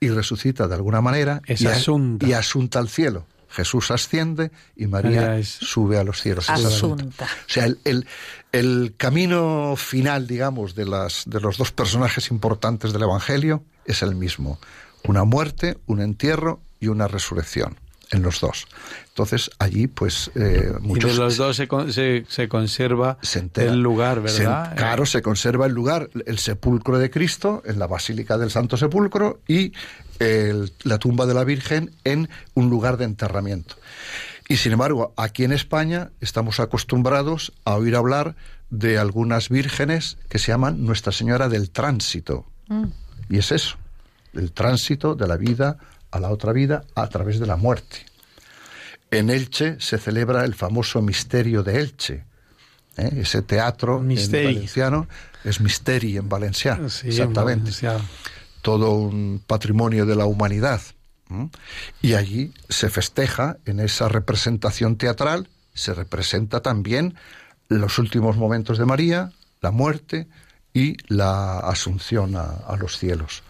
[0.00, 2.26] y resucita de alguna manera Es y, asunta.
[2.26, 3.26] y asunta al cielo.
[3.50, 6.50] Jesús asciende y María María es- sube a los cielos.
[6.50, 7.24] Asunta.
[7.24, 8.06] O sea, el, el-
[8.52, 14.14] el camino final, digamos, de, las, de los dos personajes importantes del Evangelio es el
[14.14, 14.58] mismo.
[15.04, 17.76] Una muerte, un entierro y una resurrección.
[18.10, 18.66] en los dos.
[19.08, 21.10] Entonces allí pues eh, muchos...
[21.10, 23.70] Y de los dos se, con- se, se conserva se entera.
[23.70, 24.74] el lugar, ¿verdad?
[24.76, 29.40] claro, se conserva el lugar, el sepulcro de Cristo en la Basílica del Santo Sepulcro
[29.46, 29.72] y
[30.20, 33.74] el- la tumba de la Virgen en un lugar de enterramiento.
[34.48, 38.34] Y sin embargo, aquí en España estamos acostumbrados a oír hablar
[38.70, 42.46] de algunas vírgenes que se llaman Nuestra Señora del Tránsito.
[43.28, 43.76] Y es eso,
[44.32, 45.76] el tránsito de la vida
[46.10, 48.06] a la otra vida a través de la muerte.
[49.10, 52.24] En Elche se celebra el famoso misterio de Elche.
[52.96, 53.10] ¿eh?
[53.20, 54.46] Ese teatro Misteri.
[54.46, 55.08] en valenciano
[55.44, 56.88] es misteri en valenciano.
[56.88, 57.60] Sí, exactamente.
[57.60, 58.04] valenciano.
[58.62, 60.80] Todo un patrimonio de la humanidad.
[62.02, 67.14] Y allí se festeja, en esa representación teatral, se representa también
[67.68, 70.26] los últimos momentos de María, la muerte
[70.72, 73.42] y la asunción a, a los cielos.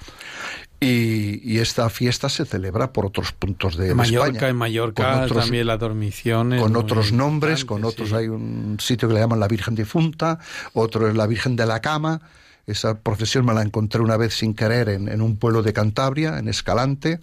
[0.80, 4.48] Y, y esta fiesta se celebra por otros puntos de, Mallorca, España.
[4.50, 6.56] en Mallorca otros- también la dormición.
[6.58, 8.14] con otros nombres, con otros sí.
[8.14, 10.38] hay un sitio que le llaman la Virgen Difunta,
[10.74, 12.20] otro es la Virgen de la Cama.
[12.66, 16.38] Esa procesión me la encontré una vez sin querer en, en un pueblo de Cantabria,
[16.38, 17.18] en Escalante,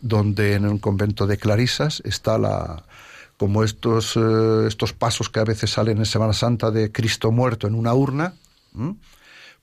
[0.00, 2.84] donde en un convento de clarisas está la
[3.36, 7.66] como estos eh, estos pasos que a veces salen en Semana Santa de Cristo muerto
[7.66, 8.34] en una urna,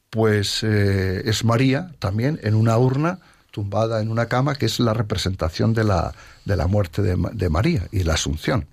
[0.09, 3.19] pues eh, es María también en una urna
[3.51, 6.13] tumbada en una cama que es la representación de la,
[6.43, 8.67] de la muerte de María y la asunción.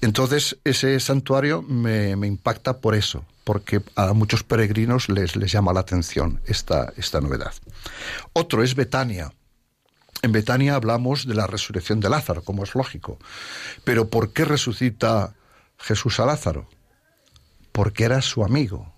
[0.00, 5.72] Entonces ese santuario me, me impacta por eso, porque a muchos peregrinos les, les llama
[5.72, 7.52] la atención esta, esta novedad.
[8.32, 9.32] Otro es Betania.
[10.22, 13.18] En Betania hablamos de la resurrección de Lázaro, como es lógico.
[13.84, 15.34] Pero ¿por qué resucita
[15.78, 16.68] Jesús a Lázaro?
[17.72, 18.92] Porque era su amigo.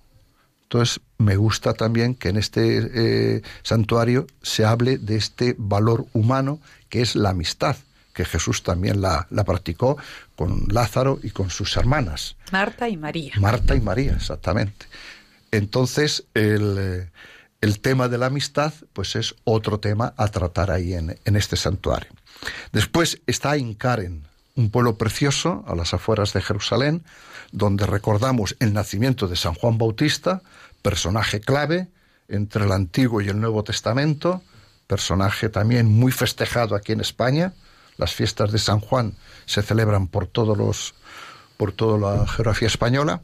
[0.65, 6.61] Entonces, me gusta también que en este eh, santuario se hable de este valor humano
[6.89, 7.77] que es la amistad,
[8.15, 9.99] que Jesús también la, la practicó
[10.35, 12.37] con Lázaro y con sus hermanas.
[12.51, 13.35] Marta y María.
[13.39, 14.87] Marta y María, exactamente.
[15.51, 17.11] Entonces, el,
[17.63, 22.11] el tema de la amistad, pues es otro tema a tratar ahí en, este santuario.
[22.73, 24.25] Después está Incaren,
[24.57, 27.05] un pueblo precioso a las afueras de Jerusalén,
[27.53, 30.43] donde recordamos el nacimiento de San Juan Bautista,
[30.83, 31.89] personaje clave
[32.29, 34.43] entre el Antiguo y el Nuevo Testamento,
[34.89, 37.55] personaje también muy festejado aquí en España.
[37.97, 39.15] Las fiestas de San Juan
[39.47, 40.95] se celebran por todos los
[41.57, 43.23] por toda la geografía española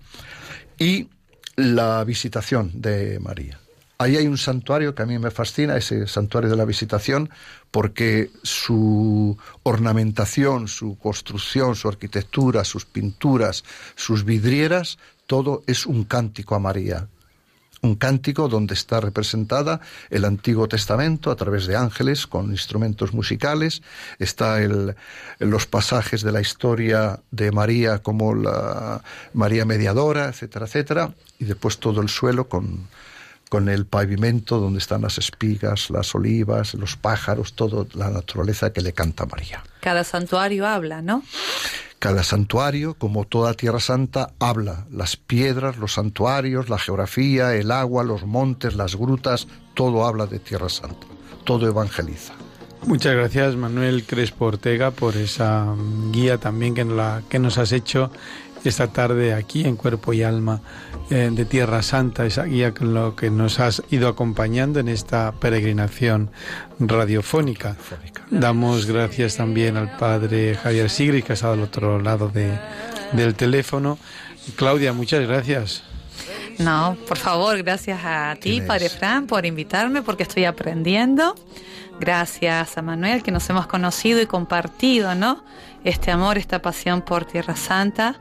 [0.78, 1.08] y
[1.56, 3.58] la visitación de María.
[4.00, 7.30] Ahí hay un santuario que a mí me fascina, ese santuario de la visitación,
[7.72, 13.64] porque su ornamentación, su construcción, su arquitectura, sus pinturas,
[13.96, 17.08] sus vidrieras, todo es un cántico a María.
[17.80, 19.80] Un cántico donde está representada
[20.10, 23.82] el Antiguo Testamento a través de ángeles con instrumentos musicales.
[24.20, 24.94] Está el,
[25.40, 31.14] los pasajes de la historia de María como la María Mediadora, etcétera, etcétera.
[31.40, 32.86] Y después todo el suelo con,
[33.48, 38.80] con el pavimento donde están las espigas, las olivas, los pájaros, toda la naturaleza que
[38.82, 39.62] le canta a María.
[39.80, 41.22] Cada santuario habla, ¿no?
[41.98, 44.86] Cada santuario, como toda Tierra Santa, habla.
[44.92, 50.38] Las piedras, los santuarios, la geografía, el agua, los montes, las grutas, todo habla de
[50.38, 51.06] Tierra Santa.
[51.44, 52.34] Todo evangeliza.
[52.86, 55.74] Muchas gracias Manuel Crespo Ortega por esa
[56.12, 58.12] guía también que, nos la- que nos has hecho
[58.64, 60.60] esta tarde aquí en Cuerpo y Alma
[61.10, 65.32] eh, de Tierra Santa, esa guía con lo que nos has ido acompañando en esta
[65.32, 66.30] peregrinación
[66.78, 67.76] radiofónica.
[68.30, 72.58] Damos gracias también al padre Javier Sigri que ha estado al otro lado de-
[73.12, 73.98] del teléfono.
[74.56, 75.82] Claudia, muchas gracias.
[76.58, 78.60] No, por favor, gracias a ti.
[78.60, 81.34] Padre Fran, por invitarme, porque estoy aprendiendo.
[82.00, 85.42] Gracias a Manuel, que nos hemos conocido y compartido, ¿no?
[85.82, 88.14] Este amor, esta pasión por Tierra Santa,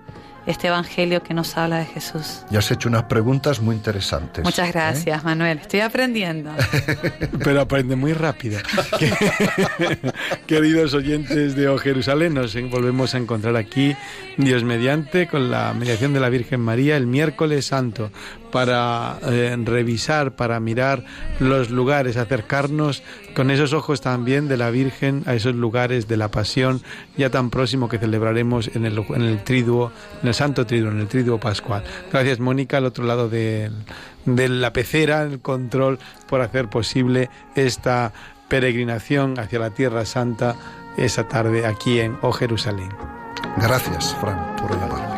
[0.48, 2.41] este evangelio que nos habla de Jesús.
[2.50, 4.43] Y has hecho unas preguntas muy interesantes.
[4.43, 4.72] Muchas ¿eh?
[4.72, 5.60] gracias, Manuel.
[5.60, 6.52] Estoy aprendiendo.
[7.43, 8.60] Pero aprende muy rápido.
[8.98, 9.14] Que-
[10.48, 13.95] Queridos oyentes de O Jerusalén, nos volvemos a encontrar aquí,
[14.38, 18.12] Dios mediante, con la mediación de la Virgen María el miércoles santo,
[18.52, 21.04] para eh, revisar, para mirar
[21.39, 23.04] los lugares, acercarnos
[23.36, 26.82] con esos ojos también de la Virgen a esos lugares de la pasión
[27.18, 29.91] ya tan próximo que celebraremos en el, en el triduo,
[30.22, 31.84] en el Santo Triduo, en el triduo pascual.
[32.12, 33.74] Gracias Mónica, al otro lado del
[34.26, 38.12] de la pecera, el control por hacer posible esta
[38.48, 40.56] peregrinación hacia la Tierra Santa
[40.98, 42.90] esa tarde aquí en O Jerusalén.
[43.58, 45.18] Gracias, Fran, por llamarme.